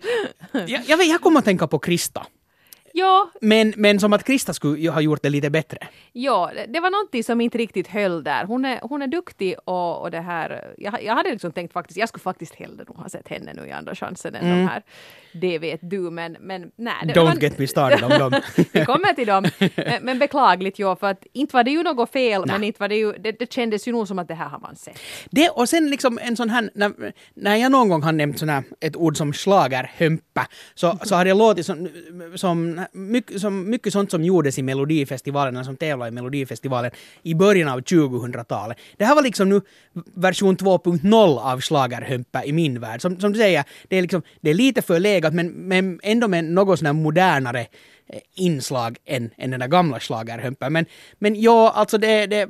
jag, 0.68 0.82
jag, 0.88 1.06
jag 1.06 1.22
kommer 1.22 1.40
att 1.40 1.46
tänka 1.46 1.68
på 1.68 1.80
Krista. 1.80 2.26
Ja, 2.96 3.30
Men, 3.42 3.74
men 3.78 4.00
som 4.00 4.14
att 4.14 4.24
Krista 4.24 4.54
skulle 4.54 4.90
ha 4.92 5.02
gjort 5.02 5.24
det 5.24 5.30
lite 5.30 5.50
bättre. 5.50 5.78
Ja, 6.12 6.52
det- 6.68 6.80
var 6.80 6.90
någonting 6.92 7.24
som 7.24 7.42
inte 7.42 7.58
riktigt 7.58 7.88
höll 7.88 8.24
där. 8.24 8.46
Hon 8.46 8.66
är, 8.66 8.80
hon 8.82 9.02
är 9.02 9.08
duktig 9.08 9.56
och, 9.66 10.02
och 10.02 10.12
det 10.12 10.20
här... 10.22 10.74
Jag, 10.78 11.04
jag 11.04 11.16
hade 11.16 11.32
liksom 11.32 11.52
tänkt 11.52 11.74
faktiskt, 11.74 11.98
jag 11.98 12.10
skulle 12.10 12.22
faktiskt 12.24 12.56
hellre 12.56 12.84
nog 12.88 12.98
ha 12.98 13.10
sett 13.10 13.28
henne 13.28 13.54
nu 13.54 13.68
i 13.68 13.72
Andra 13.72 13.96
chansen 13.96 14.36
än 14.36 14.50
de 14.50 14.68
här 14.68 14.84
Det 15.34 15.60
vet 15.60 15.80
du, 15.84 16.00
men, 16.00 16.38
men 16.40 16.72
nej. 16.76 16.94
det 17.06 17.14
Don't 17.14 17.24
var- 17.26 17.42
get 17.42 17.58
me 17.60 17.68
started 17.68 18.04
om 18.04 18.10
dem. 18.10 18.42
Vi 18.74 18.86
kommer 18.86 19.14
till 19.14 19.28
dem. 19.28 19.46
Men- 19.76 20.04
Men 20.06 20.20
beklagligt 20.20 20.80
ja, 20.80 20.96
för 20.96 21.08
att 21.08 21.26
inte 21.34 21.56
var 21.56 21.64
det 21.64 21.72
ju 21.72 21.84
något 21.84 22.12
fel, 22.12 22.44
men 22.46 22.64
inte 22.64 22.80
var 22.80 22.88
det 22.88 22.96
ju... 22.96 23.12
Det, 23.12 23.32
det 23.32 23.54
kändes 23.54 23.88
ju 23.88 23.92
nog 23.92 24.08
som 24.08 24.20
att 24.20 24.28
det 24.28 24.34
här 24.36 24.50
har 24.50 24.60
man 24.60 24.76
sett. 24.76 25.00
Det 25.32 25.50
och 25.50 25.70
sen 25.70 25.90
liksom 25.90 26.20
en 26.22 26.36
sån 26.38 26.50
här, 26.50 26.70
när, 26.74 27.14
när 27.34 27.56
jag 27.56 27.72
någon 27.72 27.90
gång 27.90 28.02
har 28.04 28.12
nämnt 28.12 28.40
sån 28.40 28.50
här, 28.50 28.64
ett 28.80 28.96
ord 28.96 29.18
som 29.18 29.34
schlagerhömpa, 29.34 30.48
så, 30.76 30.98
så 31.04 31.16
har 31.16 31.26
det 31.26 31.34
låtit 31.34 31.66
som, 31.66 31.90
som, 32.36 32.83
mycket, 32.92 33.42
som 33.42 33.70
mycket 33.70 33.94
sånt 33.94 34.12
som 34.12 34.24
gjordes 34.24 34.60
i 34.60 34.62
Melodifestivalen, 34.62 35.56
eller 35.56 35.64
som 35.64 35.78
tävlade 35.78 36.10
i 36.10 36.12
Melodifestivalen 36.12 36.92
i 37.24 37.36
början 37.36 37.70
av 37.70 37.80
2000-talet. 37.80 38.78
Det 38.98 39.06
här 39.06 39.16
var 39.16 39.22
liksom 39.22 39.50
nu 39.50 39.62
version 40.16 40.58
2.0 40.58 41.40
av 41.40 41.62
schlagerhömpa 41.62 42.44
i 42.44 42.54
min 42.54 42.80
värld. 42.80 43.02
Som, 43.02 43.20
som 43.20 43.34
du 43.34 43.40
säger, 43.40 43.64
det 43.88 43.98
är, 43.98 44.02
liksom, 44.02 44.22
det 44.42 44.50
är 44.50 44.54
lite 44.54 44.82
förlegat 44.82 45.34
men, 45.34 45.48
men 45.48 46.00
ändå 46.04 46.28
med 46.28 46.46
något 46.46 46.80
sån 46.80 46.86
här 46.86 46.94
modernare 46.94 47.62
eh, 48.08 48.20
inslag 48.36 48.98
än, 49.06 49.30
än 49.38 49.52
den 49.52 49.60
där 49.60 49.68
gamla 49.68 50.00
schlagerhömpan. 50.00 50.74
Men, 50.74 50.86
men 51.20 51.42
ja, 51.42 51.72
alltså 51.76 51.98
det, 51.98 52.26
det 52.26 52.50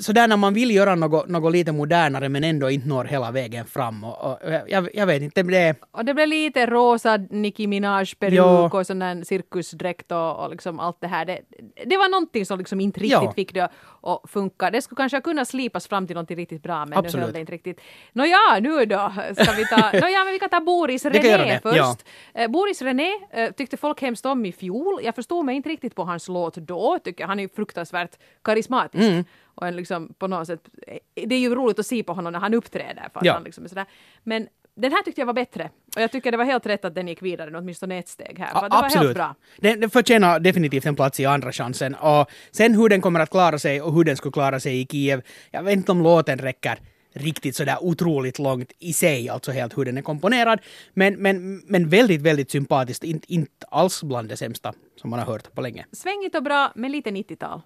sådär 0.00 0.28
när 0.28 0.36
man 0.36 0.54
vill 0.54 0.70
göra 0.70 0.94
något, 0.94 1.28
något 1.28 1.52
lite 1.52 1.72
modernare 1.72 2.28
men 2.28 2.44
ändå 2.44 2.70
inte 2.70 2.88
når 2.88 3.04
hela 3.04 3.30
vägen 3.30 3.64
fram. 3.64 4.04
Och, 4.04 4.24
och, 4.32 4.38
jag, 4.68 4.88
jag 4.94 5.06
vet 5.06 5.22
inte, 5.22 5.42
det. 5.42 5.74
Och 5.90 6.04
det 6.04 6.14
blev 6.14 6.28
lite 6.28 6.66
rosa 6.66 7.16
Nicki 7.30 7.66
Minaj-peruk 7.66 8.74
och 8.74 8.86
sån 8.86 8.98
där 8.98 9.24
cirkusdräkt 9.24 10.12
och, 10.12 10.44
och 10.44 10.50
liksom 10.50 10.80
allt 10.80 11.00
det 11.00 11.06
här. 11.06 11.24
Det, 11.24 11.40
det 11.86 11.96
var 11.96 12.08
någonting 12.08 12.46
som 12.46 12.58
liksom 12.58 12.80
inte 12.80 13.00
riktigt 13.00 13.12
Ja. 13.22 13.32
fick 13.36 13.54
det 13.54 13.68
att 14.02 14.30
funka. 14.30 14.70
Det 14.70 14.82
skulle 14.82 14.96
kanske 14.96 15.20
kunna 15.20 15.44
slipas 15.44 15.86
fram 15.88 16.06
till 16.06 16.14
någonting 16.14 16.36
riktigt 16.36 16.62
bra 16.62 16.78
men 16.78 16.88
nu 16.88 16.96
Absolut. 16.96 17.24
höll 17.24 17.32
det 17.32 17.40
inte 17.40 17.52
riktigt. 17.52 17.80
Nåja, 18.12 18.58
nu 18.60 18.84
då 18.86 19.12
ska 19.42 19.52
vi 19.52 19.64
ta... 19.68 19.76
Nåja, 20.00 20.24
men 20.24 20.32
vi 20.32 20.38
kan 20.38 20.48
ta 20.48 20.60
Boris 20.60 21.04
René 21.04 21.60
först. 21.62 21.76
ja. 21.76 21.96
Eh, 22.34 22.50
Boris 22.50 22.82
René 22.82 23.10
eh, 23.30 23.50
tyckte 23.50 23.76
folk 23.76 24.02
hemskt 24.02 24.26
om 24.26 24.46
i 24.46 24.52
fjol. 24.52 25.00
Jag 25.02 25.14
förstod 25.14 25.44
mig 25.44 25.56
inte 25.56 25.68
riktigt 25.68 25.94
på 25.94 26.04
hans 26.04 26.28
låt 26.28 26.54
då. 26.54 26.98
Tycker 27.04 27.26
han 27.26 27.40
är 27.40 27.48
fruktansvärt 27.48 28.18
karismatisk. 28.44 29.04
Mm. 29.10 29.24
Och 29.54 29.66
en 29.66 29.76
liksom 29.76 30.14
på 30.18 30.26
något 30.26 30.46
sätt, 30.46 30.68
eh, 30.86 30.98
det 31.26 31.34
är 31.34 31.38
ju 31.40 31.54
roligt 31.54 31.78
att 31.78 31.86
se 31.86 32.02
på 32.02 32.12
honom 32.12 32.32
när 32.32 32.40
han 32.40 32.54
uppträder. 32.54 33.08
För 33.12 33.20
att 33.20 33.26
Ja. 33.26 33.32
han 33.32 33.44
liksom 33.44 33.64
är 33.64 33.68
sådär. 33.68 33.86
Men 34.22 34.48
den 34.76 34.92
här 34.92 35.02
tyckte 35.02 35.20
jag 35.20 35.26
var 35.26 35.34
bättre. 35.34 35.70
Och 35.96 36.02
jag 36.02 36.12
tycker 36.12 36.30
det 36.30 36.36
var 36.36 36.44
helt 36.44 36.66
rätt 36.66 36.84
att 36.84 36.94
den 36.94 37.08
gick 37.08 37.22
vidare 37.22 37.58
åtminstone 37.58 37.98
ett 37.98 38.08
steg 38.08 38.38
här. 38.38 38.46
För 38.50 38.58
A- 38.58 38.68
det 38.68 38.76
var 38.76 38.84
Absolut. 38.84 39.04
helt 39.06 39.16
bra. 39.16 39.34
Den, 39.56 39.80
den 39.80 39.90
förtjänar 39.90 40.40
definitivt 40.40 40.86
en 40.86 40.96
plats 40.96 41.20
i 41.20 41.26
andra 41.26 41.52
chansen. 41.52 41.94
Och 41.94 42.30
sen 42.52 42.74
hur 42.74 42.88
den 42.88 43.00
kommer 43.00 43.20
att 43.20 43.30
klara 43.30 43.58
sig 43.58 43.82
och 43.82 43.94
hur 43.94 44.04
den 44.04 44.16
skulle 44.16 44.32
klara 44.32 44.60
sig 44.60 44.80
i 44.80 44.86
Kiev, 44.86 45.22
jag 45.50 45.62
vet 45.62 45.72
inte 45.76 45.92
om 45.92 46.02
låten 46.02 46.38
räcker 46.38 46.78
riktigt 47.14 47.56
sådär 47.56 47.76
otroligt 47.80 48.38
långt 48.38 48.72
i 48.78 48.92
sig, 48.92 49.28
alltså 49.28 49.52
helt 49.52 49.78
hur 49.78 49.84
den 49.84 49.98
är 49.98 50.02
komponerad. 50.02 50.60
Men, 50.94 51.14
men, 51.14 51.56
men 51.66 51.88
väldigt, 51.88 52.20
väldigt 52.22 52.50
sympatiskt. 52.50 53.04
Inte, 53.04 53.32
inte 53.32 53.66
alls 53.70 54.02
bland 54.02 54.28
det 54.28 54.36
sämsta 54.36 54.72
som 55.00 55.10
man 55.10 55.18
har 55.18 55.26
hört 55.26 55.54
på 55.54 55.60
länge. 55.60 55.86
Svängigt 55.92 56.34
och 56.36 56.42
bra, 56.42 56.72
men 56.74 56.92
lite 56.92 57.10
90-tal. 57.10 57.60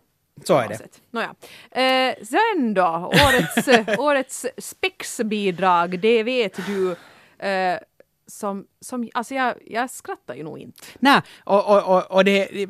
Så 0.45 0.59
är 0.59 0.69
det. 0.69 1.01
Nåja. 1.11 1.35
Eh, 1.71 2.25
sen 2.25 2.75
då, 2.75 3.13
årets, 3.29 3.69
årets 3.99 4.47
spexbidrag, 4.59 6.01
det 6.01 6.23
vet 6.23 6.67
du. 6.67 6.97
Eh, 7.47 7.79
som, 8.29 8.67
som, 8.81 9.09
alltså 9.15 9.35
jag, 9.35 9.55
jag 9.67 9.91
skrattar 9.91 10.35
ju 10.35 10.43
nog 10.43 10.59
inte. 10.59 10.83
Nej, 10.99 11.21
och, 11.45 11.69
och, 11.69 11.97
och, 11.97 12.11
och 12.11 12.25
det, 12.25 12.45
det 12.47 12.69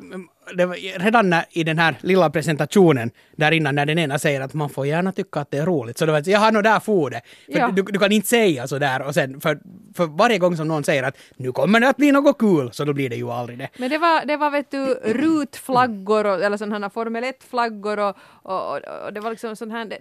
var 0.66 0.98
redan 1.00 1.30
när, 1.30 1.44
i 1.50 1.64
den 1.64 1.78
här 1.78 1.94
lilla 2.00 2.30
presentationen 2.30 3.10
där 3.36 3.52
innan 3.52 3.74
när 3.74 3.86
den 3.86 3.98
ena 3.98 4.18
säger 4.18 4.40
att 4.40 4.54
man 4.54 4.68
får 4.68 4.86
gärna 4.86 5.12
tycka 5.12 5.40
att 5.40 5.50
det 5.50 5.58
är 5.58 5.66
roligt, 5.66 5.98
så 5.98 6.06
det 6.06 6.12
var 6.12 6.18
att 6.18 6.26
jaha, 6.26 6.50
nå 6.50 6.62
där 6.62 6.80
for 6.80 7.10
det. 7.10 7.20
För 7.52 7.58
Ja. 7.58 7.68
du, 7.68 7.82
du 7.82 7.98
kan 7.98 8.12
inte 8.12 8.28
säga 8.28 8.66
så 8.68 8.78
där 8.78 9.02
och 9.02 9.14
sen, 9.14 9.40
för, 9.40 9.58
för 9.96 10.06
varje 10.06 10.38
gång 10.38 10.56
som 10.56 10.68
någon 10.68 10.84
säger 10.84 11.02
att 11.02 11.16
nu 11.36 11.52
kommer 11.52 11.80
det 11.80 11.88
att 11.88 11.96
bli 11.96 12.12
något 12.12 12.38
kul, 12.38 12.72
så 12.72 12.84
då 12.84 12.92
blir 12.92 13.10
det 13.10 13.16
ju 13.16 13.30
aldrig 13.30 13.58
det. 13.58 13.68
Men 13.78 13.90
det 13.90 13.98
var, 13.98 14.24
det 14.26 14.36
var 14.36 14.50
vet 14.50 14.70
du, 14.70 14.84
rutflaggor 15.04 16.26
och, 16.26 16.42
eller 16.44 16.56
sådana 16.56 16.78
här 16.78 16.88
Formel 16.90 17.24
1-flaggor 17.24 17.98
och, 17.98 18.16
och, 18.42 18.70
och, 18.70 18.80
och 19.06 19.12
det 19.12 19.20
var 19.20 19.30
liksom 19.30 19.56
sådana 19.56 19.74
här, 19.78 19.98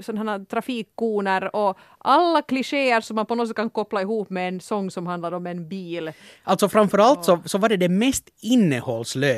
sån 0.00 0.28
här 0.28 0.44
trafikkoner 0.44 1.56
och 1.56 1.78
alla 1.98 2.42
klichéer 2.42 3.00
som 3.00 3.16
man 3.16 3.26
på 3.26 3.34
något 3.34 3.48
sätt 3.48 3.56
kan 3.56 3.70
koppla 3.70 4.00
ihop 4.02 4.30
med 4.30 4.48
en 4.48 4.60
sång 4.60 4.90
som 4.90 5.06
handlar 5.06 5.32
om 5.32 5.46
en 5.46 5.68
bil. 5.68 6.12
Alltså 6.44 6.68
framförallt 6.68 7.24
så, 7.24 7.42
så 7.44 7.58
var 7.58 7.68
det 7.68 7.76
det 7.76 7.88
mest 7.88 8.28
innehållslösa 8.40 9.31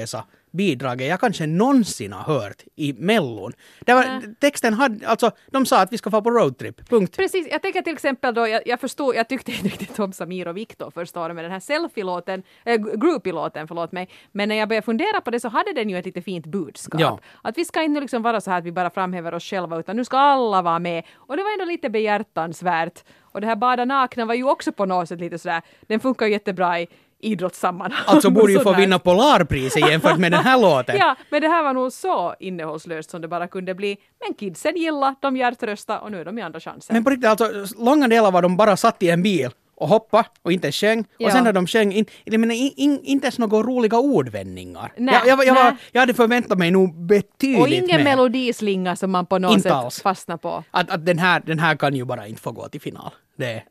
bidraget 0.55 1.09
jag 1.09 1.21
kanske 1.21 1.47
någonsin 1.47 2.13
har 2.13 2.35
hört 2.35 2.63
i 2.77 2.93
Mellon. 2.93 3.53
Det 3.81 3.95
var, 3.95 4.05
Nej. 4.05 4.35
texten 4.41 4.75
hade, 4.75 5.09
alltså 5.09 5.31
de 5.51 5.67
sa 5.67 5.81
att 5.81 5.93
vi 5.93 5.99
ska 5.99 6.11
få 6.11 6.23
på 6.23 6.31
roadtrip, 6.31 6.89
punkt. 6.89 7.17
Precis, 7.17 7.49
jag 7.51 7.63
tänker 7.63 7.83
till 7.83 7.93
exempel 7.93 8.35
då, 8.35 8.49
jag, 8.49 8.63
jag 8.67 8.81
förstod, 8.81 9.15
jag 9.15 9.29
tyckte 9.29 9.53
inte 9.53 9.65
riktigt 9.65 9.99
om 9.99 10.13
Samir 10.13 10.49
och 10.49 10.57
Viktor 10.57 10.91
första 10.91 11.21
året 11.21 11.35
med 11.35 11.45
den 11.45 11.53
här 11.53 11.61
selfie-låten, 11.61 12.43
äh, 12.65 12.77
groupie-låten, 12.77 13.69
förlåt 13.69 13.93
mig. 13.93 14.09
Men 14.33 14.49
när 14.49 14.57
jag 14.57 14.69
började 14.69 14.85
fundera 14.85 15.21
på 15.21 15.31
det 15.31 15.41
så 15.41 15.49
hade 15.49 15.73
den 15.73 15.91
ju 15.91 15.99
ett 15.99 16.07
lite 16.07 16.23
fint 16.23 16.47
budskap. 16.47 17.01
Ja. 17.01 17.19
Att 17.43 17.59
vi 17.59 17.65
ska 17.65 17.83
inte 17.83 18.01
liksom 18.01 18.23
vara 18.23 18.41
så 18.41 18.51
här 18.51 18.59
att 18.59 18.65
vi 18.65 18.73
bara 18.73 18.91
framhäver 18.91 19.35
oss 19.35 19.45
själva 19.45 19.79
utan 19.79 19.97
nu 19.97 20.05
ska 20.05 20.19
alla 20.19 20.63
vara 20.63 20.79
med. 20.79 21.05
Och 21.15 21.37
det 21.37 21.43
var 21.43 21.53
ändå 21.53 21.65
lite 21.65 21.91
behjärtansvärt. 21.91 23.05
Och 23.35 23.41
det 23.41 23.47
här 23.47 23.57
bada 23.57 23.85
nakna 23.85 24.25
var 24.25 24.35
ju 24.35 24.45
också 24.45 24.73
på 24.73 24.87
något 24.87 25.09
sätt 25.09 25.21
lite 25.21 25.39
sådär, 25.39 25.63
den 25.81 26.01
funkar 26.01 26.27
ju 26.27 26.33
jättebra 26.33 26.81
i 26.81 26.89
idrottssammanhang. 27.25 28.05
Alltså 28.07 28.31
borde 28.31 28.53
ju 28.53 28.61
få 28.61 28.73
vinna 28.73 28.99
Polarpriset 28.99 29.89
jämfört 29.91 30.19
med 30.19 30.33
den 30.33 30.41
här 30.45 30.59
låten. 30.63 30.97
Ja, 30.99 31.17
men 31.31 31.41
det 31.41 31.49
här 31.49 31.63
var 31.63 31.75
nog 31.75 31.93
så 31.93 32.35
innehållslöst 32.41 33.11
som 33.11 33.21
det 33.21 33.29
bara 33.29 33.49
kunde 33.49 33.75
bli. 33.75 33.97
Men 34.25 34.35
kidsen 34.35 34.77
gillar, 34.77 35.15
de 35.21 35.37
hjärtrösta 35.37 36.01
och 36.01 36.13
nu 36.13 36.21
är 36.21 36.25
de 36.25 36.39
i 36.39 36.43
andra 36.43 36.61
chansen. 36.61 36.95
Men 36.95 37.05
på 37.05 37.11
riktigt, 37.11 37.29
alltså 37.29 37.51
långa 37.79 38.09
delar 38.09 38.31
var 38.31 38.43
de 38.43 38.57
bara 38.57 38.77
satt 38.77 39.03
i 39.03 39.11
en 39.11 39.23
bil 39.23 39.51
och 39.77 39.89
hoppa 39.89 40.27
och 40.43 40.53
inte 40.53 40.73
sjöng. 40.73 41.01
Och 41.01 41.07
Ja. 41.19 41.31
sen 41.31 41.45
när 41.45 41.53
de 41.53 41.67
sjöng, 41.67 41.93
in, 41.93 42.07
jag 42.25 42.41
menar, 42.41 42.55
in, 42.55 42.73
in, 42.77 43.01
inte 43.03 43.27
ens 43.27 43.39
några 43.39 43.63
roliga 43.63 43.99
ordvändningar. 43.99 44.93
Nej, 44.97 45.15
jag, 45.15 45.27
jag, 45.39 45.47
jag, 45.47 45.55
var, 45.55 45.77
jag 45.93 46.01
hade 46.01 46.15
förväntat 46.15 46.59
mig 46.59 46.71
nog 46.71 46.95
betydligt 47.07 47.61
och 47.61 47.69
ingen 47.69 47.87
mer. 47.97 48.05
melodislinga 48.05 48.97
som 48.97 49.11
man 49.11 49.27
på 49.27 49.39
något 49.39 49.51
Inte 49.53 49.63
sätt 49.63 49.73
alls. 49.73 50.03
fastnar 50.03 50.37
på. 50.37 50.65
Att, 50.71 50.91
att 50.91 51.07
den, 51.07 51.19
här, 51.19 51.43
den 51.47 51.59
här 51.59 51.77
kan 51.77 51.95
ju 51.95 52.05
bara 52.05 52.27
inte 52.27 52.43
få 52.43 52.53
gå 52.53 52.69
till 52.69 52.81
final. 52.81 53.11
Det, 53.37 53.63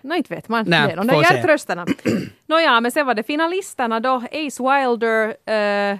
Nå, 0.00 0.14
inte 0.14 0.34
vet 0.34 0.48
man. 0.48 0.64
Nej, 0.68 0.86
det 0.86 0.92
är 0.92 0.96
de 0.96 1.06
där 1.06 1.22
hjärtröstarna. 1.22 1.86
Nåja, 2.46 2.80
men 2.80 2.90
sen 2.92 3.06
var 3.06 3.14
det 3.14 3.22
finalisterna 3.22 4.00
då. 4.00 4.14
Ace 4.32 4.62
Wilder 4.62 5.28
eh, 5.28 5.98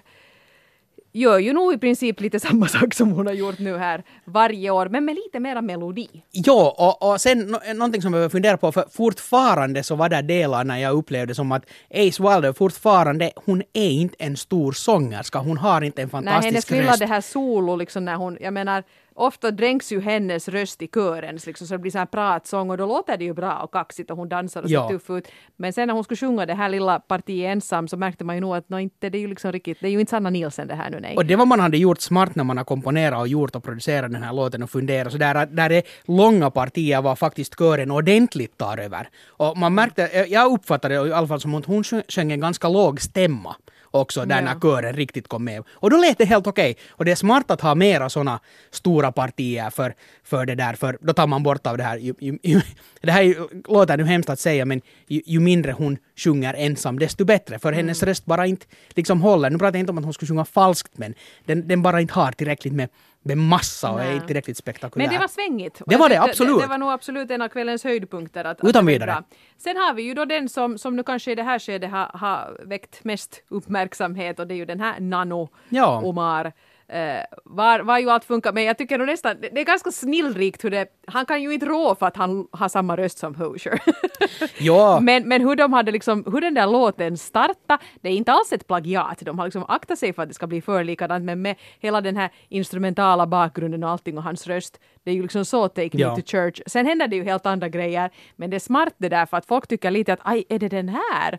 gör 1.12 1.38
ju 1.38 1.53
nog 1.53 1.75
i 1.75 1.79
princip 1.79 2.20
lite 2.20 2.40
samma 2.40 2.68
sak 2.79 2.94
som 2.94 3.12
hon 3.12 3.27
har 3.27 3.35
gjort 3.35 3.59
nu 3.59 3.77
här 3.79 4.03
varje 4.25 4.70
år, 4.70 4.88
men 4.88 5.05
med 5.05 5.14
lite 5.14 5.40
mera 5.40 5.62
melodi. 5.62 6.09
Ja, 6.31 6.75
och, 6.79 7.12
och 7.12 7.20
sen 7.20 7.38
no, 7.38 7.59
någonting 7.75 8.03
som 8.03 8.12
jag 8.12 8.18
behöver 8.18 8.29
fundera 8.31 8.57
på, 8.57 8.72
för 8.72 8.85
fortfarande 8.90 9.83
så 9.83 9.94
var 9.94 10.09
det 10.09 10.22
delar 10.22 10.64
när 10.64 10.79
jag 10.79 10.94
upplevde 10.94 11.35
som 11.35 11.53
att 11.53 11.64
Ace 11.90 12.22
Wilder 12.22 12.53
fortfarande, 12.53 13.31
hon 13.46 13.62
är 13.72 13.90
inte 13.90 14.16
en 14.18 14.37
stor 14.37 14.72
sångerska, 14.72 15.38
hon 15.38 15.59
har 15.59 15.81
inte 15.83 16.03
en 16.03 16.07
Nej, 16.07 16.11
fantastisk 16.11 16.44
hennes 16.44 16.70
lilla 16.70 16.90
röst. 16.92 16.98
det 16.98 17.07
här 17.07 17.20
solo 17.20 17.77
liksom 17.77 18.05
när 18.05 18.16
hon, 18.16 18.38
jag 18.40 18.55
menar, 18.55 18.83
ofta 19.14 19.51
dränks 19.51 19.92
ju 19.92 20.01
hennes 20.01 20.48
röst 20.48 20.83
i 20.83 20.88
kören 20.88 21.38
liksom, 21.46 21.66
så 21.66 21.75
det 21.75 21.79
blir 21.79 21.90
så 21.90 21.98
här 21.98 22.07
pratsång 22.07 22.70
och 22.70 22.77
då 22.77 22.87
låter 22.87 23.16
det 23.16 23.25
ju 23.25 23.35
bra 23.35 23.59
och 23.59 23.72
kaxigt 23.72 24.11
och 24.11 24.16
hon 24.16 24.29
dansar 24.29 24.62
och 24.62 24.68
ser 24.68 24.75
Ja. 24.75 24.88
tuff 24.88 25.11
ut. 25.11 25.29
Men 25.57 25.72
sen 25.72 25.87
när 25.87 25.94
hon 25.94 26.05
skulle 26.05 26.16
sjunga 26.18 26.46
det 26.46 26.55
här 26.55 26.68
lilla 26.68 27.01
partiet 27.01 27.53
ensam 27.53 27.88
så 27.88 27.96
märkte 27.96 28.25
man 28.25 28.35
ju 28.37 28.40
nog 28.40 28.57
att 28.57 28.68
no, 28.68 28.79
inte, 28.79 29.09
det 29.11 29.18
är 29.18 29.20
ju 29.20 29.29
liksom 29.29 29.53
riktigt, 29.53 29.79
det 29.81 29.87
är 29.88 29.90
ju 29.90 30.01
inte 30.01 30.11
Sanna 30.11 30.31
Nielsen 30.31 30.68
det 30.68 30.75
här 30.75 30.90
nu 30.90 31.01
nej. 31.01 31.16
Och 31.16 31.27
det 31.27 31.37
var 31.37 31.46
man 31.46 31.61
hade 31.61 31.77
gjort 31.79 32.01
smart 32.01 32.35
när 32.35 32.44
man 32.44 32.57
har 32.57 32.64
komponerat 32.64 33.18
och 33.20 33.29
gjort 33.29 33.57
och 33.57 33.64
producerat 33.64 34.12
den 34.12 34.22
här 34.22 34.33
låten 34.33 34.62
och 34.62 34.70
funderat 34.70 35.12
så 35.12 35.18
där, 35.18 35.46
där 35.46 35.70
är 35.70 35.83
långa 36.05 36.51
partier 36.51 37.03
var 37.03 37.16
faktiskt 37.16 37.59
kören 37.59 37.90
ordentligt 37.90 38.59
tar 38.59 38.79
över. 38.79 39.09
Och 39.29 39.59
man 39.59 39.75
märkte, 39.75 40.27
jag 40.29 40.53
uppfattade 40.53 40.94
det 40.94 41.09
i 41.09 41.12
alla 41.12 41.27
fall 41.27 41.40
som 41.40 41.55
att 41.55 41.66
hon 41.66 41.85
sjöng 41.85 42.33
en 42.33 42.40
ganska 42.40 42.68
låg 42.68 43.01
stämma 43.01 43.57
också 43.92 44.24
där 44.24 44.37
Ja. 44.37 44.42
när 44.44 44.61
kören 44.61 44.92
riktigt 44.96 45.28
kom 45.28 45.44
med. 45.44 45.62
Och 45.70 45.90
då 45.90 45.96
lät 45.96 46.18
det 46.18 46.24
helt 46.24 46.46
okej. 46.46 46.76
Och 46.90 47.05
det 47.05 47.11
är 47.11 47.16
smart 47.16 47.50
att 47.50 47.61
ha 47.61 47.74
mera 47.74 48.09
såna 48.11 48.40
stora 48.70 49.12
partier 49.12 49.70
för, 49.70 49.94
för 50.24 50.46
det 50.46 50.55
där, 50.55 50.74
för 50.74 50.98
då 51.00 51.12
tar 51.12 51.26
man 51.26 51.42
bort 51.42 51.66
av 51.66 51.76
det 51.76 51.85
här. 51.85 51.98
Ju, 51.98 52.14
ju, 52.20 52.38
ju, 52.42 52.61
det 53.00 53.12
här 53.12 53.35
låter 53.72 53.96
nu 53.96 54.05
hemskt 54.05 54.31
att 54.31 54.40
säga, 54.40 54.64
men 54.64 54.81
ju, 55.09 55.40
mindre 55.40 55.72
hon 55.72 55.98
sjunger 56.16 56.55
ensam, 56.55 56.98
desto 56.98 57.24
bättre. 57.24 57.59
För 57.59 57.72
hennes 57.72 58.02
röst 58.02 58.24
bara 58.24 58.46
inte 58.46 58.66
liksom 58.90 59.22
håller. 59.22 59.50
Nu 59.50 59.59
pratar 59.59 59.78
jag 59.78 59.83
inte 59.83 59.92
om 59.92 59.98
att 59.98 60.05
hon 60.05 60.14
skulle 60.14 60.28
sjunga 60.28 60.44
falskt, 60.44 60.98
men 60.98 61.14
den, 61.44 61.68
den 61.68 61.83
bara 61.83 62.00
inte 62.00 62.14
har 62.14 62.33
tillräckligt 62.33 62.72
med, 62.72 62.88
med 63.22 63.38
massa 63.38 63.90
och 63.92 64.02
är 64.02 64.12
inte 64.14 64.26
tillräckligt 64.26 64.56
spektakulär. 64.56 65.06
Men 65.06 65.14
det 65.14 65.20
var 65.20 65.28
svängigt. 65.28 65.80
Och 65.80 65.90
Det 65.90 65.96
var 65.96 66.08
det, 66.08 66.22
absolut. 66.22 66.56
Det, 66.56 66.64
det 66.64 66.68
var 66.68 66.78
nog 66.78 66.90
absolut 66.90 67.30
en 67.30 67.42
av 67.42 67.48
kvällens 67.48 67.85
höjdpunkter. 67.85 68.44
Att, 68.44 68.61
att 68.61 68.68
Utan 68.68 68.85
var 68.85 68.92
vidare. 68.92 69.22
Sen 69.58 69.76
har 69.76 69.94
vi 69.94 70.02
ju 70.02 70.14
då 70.14 70.24
den 70.24 70.48
som, 70.48 70.78
som 70.78 70.96
nu 70.96 71.02
kanske 71.02 71.32
i 71.32 71.35
det 71.35 71.42
här 71.42 71.58
skedet 71.58 71.90
har, 71.90 72.11
har 72.14 72.61
väckt 72.64 73.04
mest 73.04 73.42
uppmärksamhet 73.48 74.38
och 74.38 74.46
det 74.46 74.54
är 74.54 74.56
ju 74.56 74.64
den 74.64 74.80
här 74.80 75.00
Nano 75.00 75.48
Ja. 75.68 76.00
Omar. 76.04 76.52
Eh, 76.92 77.24
var, 77.44 77.81
var 77.81 77.98
ju 77.98 78.11
allt 78.11 78.24
funkar, 78.24 78.52
men 78.52 78.64
jag 78.64 78.78
tycker 78.78 78.98
nog 78.98 79.07
nästan, 79.07 79.37
det, 79.40 79.48
det 79.48 79.61
är 79.61 79.64
ganska 79.64 79.90
snillrikt 79.90 80.64
hur 80.64 80.70
det, 80.70 80.87
han 81.07 81.26
kan 81.26 81.42
ju 81.42 81.55
inte 81.55 81.66
rå 81.66 81.94
för 81.94 82.07
att 82.07 82.16
han 82.16 82.46
har 82.50 82.68
samma 82.68 82.96
röst 82.96 83.18
som 83.18 83.35
Hozier. 83.35 83.83
Ja. 84.59 85.00
Men, 85.02 85.28
men 85.28 85.40
hur 85.40 85.57
de 85.57 85.72
hade 85.72 85.92
liksom, 85.92 86.24
hur 86.33 86.40
den 86.40 86.55
där 86.55 86.66
låten 86.66 87.18
startade, 87.18 87.83
det 88.00 88.09
är 88.09 88.12
inte 88.12 88.33
alls 88.33 88.52
ett 88.52 88.66
plagiat. 88.66 89.18
De 89.20 89.38
har 89.38 89.46
liksom 89.46 89.64
aktat 89.68 89.98
sig 89.98 90.12
för 90.12 90.22
att 90.22 90.28
det 90.28 90.35
ska 90.35 90.46
bli 90.46 90.62
för 90.62 90.85
likadant, 90.85 91.24
men 91.24 91.42
med 91.42 91.57
hela 91.81 92.00
den 92.00 92.16
här 92.16 92.31
instrumentala 92.48 93.26
bakgrunden 93.26 93.85
och 93.85 93.90
allting 93.90 94.18
och 94.18 94.24
hans 94.24 94.46
röst, 94.46 94.81
det 95.05 95.11
är 95.11 95.14
ju 95.14 95.22
liksom 95.22 95.44
så 95.44 95.68
Take 95.68 95.90
Ja. 95.92 96.11
Me 96.11 96.22
To 96.22 96.26
Church. 96.26 96.61
Sen 96.66 96.87
händer 96.87 97.09
det 97.09 97.16
ju 97.16 97.24
helt 97.24 97.46
andra 97.46 97.68
grejer, 97.68 98.11
men 98.37 98.50
det 98.50 98.57
är 98.57 98.61
smart 98.61 98.94
det 98.98 99.09
där 99.09 99.26
för 99.26 99.37
att 99.37 99.46
folk 99.46 99.66
tycker 99.66 99.90
lite 99.90 100.12
att 100.12 100.20
aj, 100.22 100.44
är 100.48 100.59
det 100.59 100.68
den 100.68 100.88
här? 100.88 101.38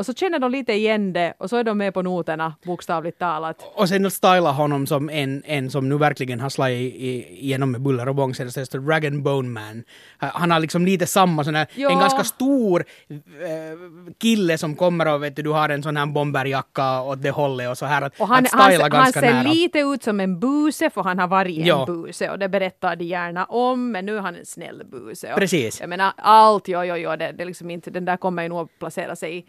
Och 0.00 0.06
så 0.06 0.14
känner 0.14 0.38
de 0.38 0.50
lite 0.50 0.72
igen 0.72 1.12
det 1.12 1.34
och 1.38 1.50
så 1.50 1.56
är 1.56 1.64
de 1.64 1.78
med 1.78 1.94
på 1.94 2.02
noterna, 2.02 2.54
bokstavligt 2.64 3.18
talat. 3.18 3.56
Och 3.74 3.88
sen 3.88 4.10
styla 4.10 4.50
honom 4.50 4.86
som 4.86 5.10
en, 5.10 5.42
en 5.46 5.70
som 5.70 5.88
nu 5.88 5.98
verkligen 5.98 6.40
har 6.40 6.48
slagit 6.50 6.94
i- 6.94 7.44
igenom 7.44 7.70
med 7.70 7.80
buller 7.80 8.08
och 8.08 8.14
bång 8.14 8.34
senaste 8.34 8.60
hösten, 8.60 8.86
Rag 8.88 9.06
and 9.06 9.22
Bone 9.22 9.48
Man. 9.48 9.84
Han 10.18 10.50
har 10.50 10.60
liksom 10.60 10.86
lite 10.86 11.06
samma 11.06 11.44
sån 11.44 11.54
här, 11.54 11.66
Ja. 11.74 11.90
en 11.90 11.98
ganska 11.98 12.24
stor 12.24 12.84
eh, 13.10 13.78
kille 14.18 14.58
som 14.58 14.76
kommer 14.76 15.08
och 15.14 15.22
vet 15.22 15.36
du, 15.36 15.42
du 15.42 15.50
har 15.50 15.68
en 15.68 15.82
sån 15.82 15.96
här 15.96 16.06
bomberjacka 16.06 17.02
åt 17.02 17.22
det 17.22 17.30
hållet 17.30 17.70
och 17.70 17.78
så 17.78 17.86
här 17.86 18.02
att, 18.02 18.20
Och 18.20 18.28
han, 18.28 18.44
att 18.44 18.52
han, 18.52 18.70
styla 18.70 18.84
han 18.84 18.90
ganska 18.90 19.20
ser 19.20 19.32
nära. 19.34 19.52
lite 19.52 19.78
ut 19.78 20.02
som 20.02 20.20
en 20.20 20.40
buse 20.40 20.90
för 20.90 21.02
han 21.02 21.18
har 21.18 21.28
varit 21.28 21.58
en 21.58 21.66
Ja. 21.66 21.84
buse 21.86 22.30
och 22.30 22.38
det 22.38 22.48
berättar 22.48 22.96
de 22.96 23.04
gärna 23.04 23.44
om 23.44 23.90
men 23.92 24.06
nu 24.06 24.16
är 24.16 24.20
han 24.20 24.34
en 24.36 24.46
snäll 24.46 24.82
buse. 24.90 25.32
Och 25.32 25.38
Precis. 25.38 25.80
Jag 25.80 25.88
menar 25.88 26.12
allt, 26.16 26.68
jo, 26.68 26.84
jo, 26.84 26.94
jo, 26.96 27.10
det, 27.10 27.32
det 27.32 27.42
är 27.42 27.46
liksom 27.46 27.70
inte, 27.70 27.90
den 27.90 28.04
där 28.04 28.16
kommer 28.16 28.42
ju 28.42 28.48
nog 28.48 28.60
att 28.60 28.78
placera 28.78 29.16
sig 29.16 29.46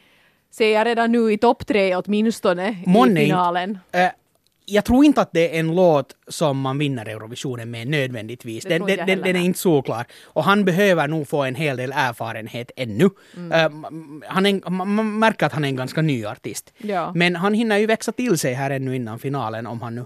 ser 0.52 0.74
jag 0.74 0.88
redan 0.88 1.12
nu 1.12 1.34
i 1.34 1.38
topp 1.38 1.68
tre 1.68 1.96
åtminstone 1.96 2.78
Månne 2.86 3.22
i 3.22 3.26
finalen. 3.26 3.80
Eh, 3.92 4.08
jag 4.66 4.86
tror 4.86 5.06
inte 5.06 5.22
att 5.22 5.30
det 5.34 5.56
är 5.56 5.60
en 5.60 5.76
låt 5.76 6.16
som 6.28 6.60
man 6.60 6.78
vinner 6.78 7.06
Eurovisionen 7.06 7.72
med 7.72 7.88
nödvändigtvis. 7.88 8.64
Den, 8.64 8.86
den, 8.86 8.98
den, 9.08 9.22
den 9.22 9.36
är 9.36 9.42
inte 9.42 9.60
så 9.60 9.82
klar. 9.82 10.06
Och 10.24 10.44
han 10.44 10.66
behöver 10.66 11.08
nog 11.08 11.28
få 11.28 11.44
en 11.44 11.56
hel 11.56 11.78
del 11.78 11.92
erfarenhet 11.96 12.72
ännu. 12.76 13.10
Mm. 13.38 13.52
M- 13.86 14.24
han 14.28 14.46
är, 14.46 14.70
man 14.70 15.20
märker 15.20 15.46
att 15.46 15.54
han 15.54 15.64
är 15.64 15.70
en 15.70 15.76
ganska 15.76 16.02
ny 16.02 16.26
artist. 16.26 16.74
Ja. 16.78 17.12
Men 17.16 17.36
han 17.36 17.54
hinner 17.54 17.78
ju 17.78 17.86
växa 17.86 18.12
till 18.12 18.38
sig 18.38 18.54
här 18.54 18.70
ännu 18.72 18.96
innan 18.96 19.20
finalen 19.20 19.68
om 19.68 19.82
han 19.82 19.96
nu 19.96 20.06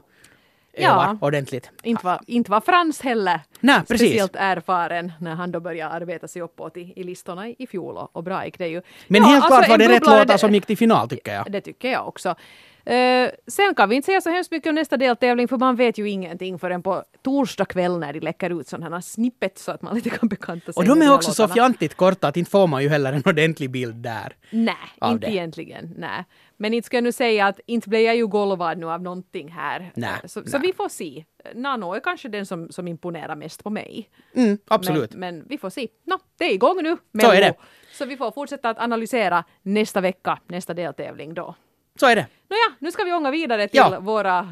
Ja. 0.78 1.18
ordentligt. 1.22 1.72
Inte 1.84 2.06
var, 2.06 2.20
inte 2.28 2.52
var 2.52 2.62
Frans 2.62 3.02
heller 3.02 3.40
Nej, 3.60 3.80
precis. 3.88 4.08
speciellt 4.08 4.36
erfaren 4.36 5.12
när 5.20 5.36
han 5.36 5.52
då 5.52 5.60
började 5.60 5.94
arbeta 5.94 6.28
sig 6.28 6.42
uppåt 6.42 6.78
i, 6.78 6.94
i 6.96 7.04
listorna 7.04 7.48
i, 7.50 7.56
i 7.60 7.68
fjol 7.68 7.98
och, 7.98 8.16
och 8.16 8.24
bra 8.24 8.46
gick 8.46 8.58
det 8.58 8.68
ju. 8.68 8.82
Men 9.08 9.22
Ja, 9.22 9.28
helt 9.28 9.44
alltså, 9.44 9.58
klart 9.58 9.70
var 9.70 9.78
det 9.78 9.90
rätt 9.90 10.06
låtar 10.06 10.38
som 10.38 10.54
gick 10.54 10.66
till 10.66 10.78
final 10.78 11.10
tycker 11.10 11.34
jag. 11.34 11.52
Det 11.52 11.62
tycker 11.62 11.92
jag 11.92 12.08
också. 12.08 12.36
Eh, 12.86 13.32
sen 13.48 13.76
kan 13.76 13.90
vi 13.90 13.96
inte 13.96 14.06
säga 14.06 14.22
så 14.22 14.30
hemskt 14.30 14.52
mycket 14.52 14.70
om 14.70 14.76
nästa 14.76 14.98
deltävling 14.98 15.48
för 15.48 15.58
man 15.58 15.76
vet 15.76 15.98
ju 15.98 16.10
ingenting 16.10 16.60
förrän 16.60 16.84
på 16.84 17.04
torsdag 17.24 17.66
kväll 17.66 18.00
när 18.00 18.14
de 18.14 18.20
läcker 18.20 18.60
ut 18.62 18.68
sådana 18.68 18.96
här 18.96 19.02
snippets 19.02 19.64
så 19.64 19.72
att 19.72 19.82
man 19.82 19.96
lite 19.96 20.10
kan 20.10 20.30
bekanta 20.30 20.74
sig 20.74 20.82
Och 20.82 20.86
de 20.86 21.02
är 21.02 21.14
också 21.14 21.32
så 21.34 21.44
låtarna. 21.44 21.54
fjantigt 21.56 21.96
korta 21.96 22.28
att 22.28 22.38
inte 22.38 22.52
får 22.52 22.68
man 22.68 22.84
ju 22.84 22.90
heller 22.90 23.14
en 23.14 23.24
ordentlig 23.26 23.72
bild 23.72 23.96
där. 23.96 24.36
Nej, 24.50 24.76
inte 25.04 25.28
det. 25.28 25.32
egentligen. 25.34 25.94
Nej. 25.98 26.24
Men 26.58 26.74
inte 26.74 26.86
ska 26.86 26.98
jag 26.98 27.04
nu 27.04 27.12
säga 27.12 27.48
att 27.48 27.60
inte 27.66 27.90
blev 27.90 28.02
jag 28.02 28.16
ju 28.16 28.28
golvad 28.28 28.78
nu 28.78 28.90
av 28.90 29.02
någonting 29.02 29.52
här. 29.52 29.92
Nej, 29.96 30.10
Eh, 30.24 30.28
så, 30.28 30.44
så 30.46 30.58
nej. 30.58 30.68
vi 30.68 30.74
får 30.74 30.90
se. 30.90 31.26
Nano 31.56 31.94
är 31.94 32.00
kanske 32.00 32.30
den 32.30 32.46
som, 32.46 32.70
som 32.72 32.88
imponerar 32.88 33.36
mest 33.36 33.64
på 33.64 33.70
mig. 33.70 34.10
Mm, 34.36 34.58
absolut. 34.68 35.12
Men, 35.12 35.20
men 35.38 35.46
vi 35.50 35.58
får 35.58 35.70
se. 35.70 35.88
Nå, 36.04 36.18
det 36.38 36.46
är 36.46 36.54
igång 36.54 36.84
nu. 36.84 36.98
Så 37.22 37.32
är 37.32 37.42
det. 37.42 37.54
Så 37.94 38.06
vi 38.06 38.18
får 38.18 38.32
fortsätta 38.32 38.70
att 38.70 38.80
analysera 38.80 39.44
nästa 39.62 40.02
vecka, 40.02 40.40
nästa 40.48 40.74
deltävling 40.74 41.34
då. 41.34 41.56
Så 42.00 42.06
är 42.06 42.16
det. 42.16 42.28
Nåja, 42.50 42.76
nu 42.80 42.92
ska 42.92 43.04
vi 43.04 43.14
ånga 43.14 43.32
vidare 43.32 43.68
till 43.68 43.78
Ja. 43.78 44.00
våra 44.00 44.50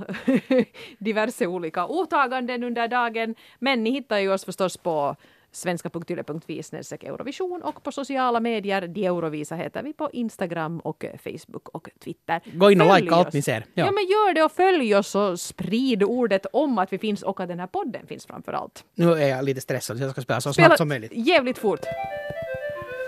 diverse 0.97 1.47
olika 1.47 1.85
åtaganden 1.85 2.63
under 2.63 2.87
dagen. 2.87 3.35
Men 3.59 3.83
ni 3.83 3.91
hittar 3.91 4.17
ju 4.19 4.31
oss 4.33 4.45
förstås 4.45 4.77
på 4.77 5.15
svenska.yle.fi 5.51 6.63
snedstreck 6.63 7.03
Eurovision 7.03 7.61
och 7.61 7.83
på 7.83 7.91
sociala 7.91 8.39
medier. 8.39 8.87
De 8.87 9.05
Eurovisa 9.05 9.55
heter 9.55 9.83
vi 9.83 9.93
på 9.93 10.09
Instagram 10.13 10.79
och 10.79 11.05
Facebook 11.23 11.69
och 11.69 11.89
Twitter. 12.03 12.41
Gå 12.53 12.71
in 12.71 12.81
och 12.81 12.87
Följ 12.87 13.01
likea 13.01 13.15
allt 13.17 13.33
ni 13.33 13.41
ser. 13.41 13.65
Ja. 13.73 13.85
Ja. 13.85 13.91
men 13.91 14.03
gör 14.03 14.33
det 14.33 14.43
och 14.43 14.51
följ 14.51 14.95
oss 14.95 15.15
och 15.15 15.39
sprid 15.39 16.03
ordet 16.03 16.45
om 16.53 16.77
att 16.77 16.93
vi 16.93 16.97
finns 16.97 17.23
och 17.23 17.39
att 17.39 17.47
den 17.47 17.59
här 17.59 17.67
podden 17.67 18.07
finns 18.07 18.25
framför 18.25 18.53
allt. 18.53 18.83
Nu 18.95 19.11
är 19.13 19.27
jag 19.29 19.45
lite 19.45 19.61
stressad 19.61 19.97
så 19.97 20.03
jag 20.03 20.11
ska 20.11 20.21
spela 20.21 20.41
så 20.41 20.53
Spela 20.53 20.67
snabbt 20.67 20.77
som 20.77 20.87
möjligt. 20.87 21.11
jävligt 21.15 21.57
fort. 21.57 21.79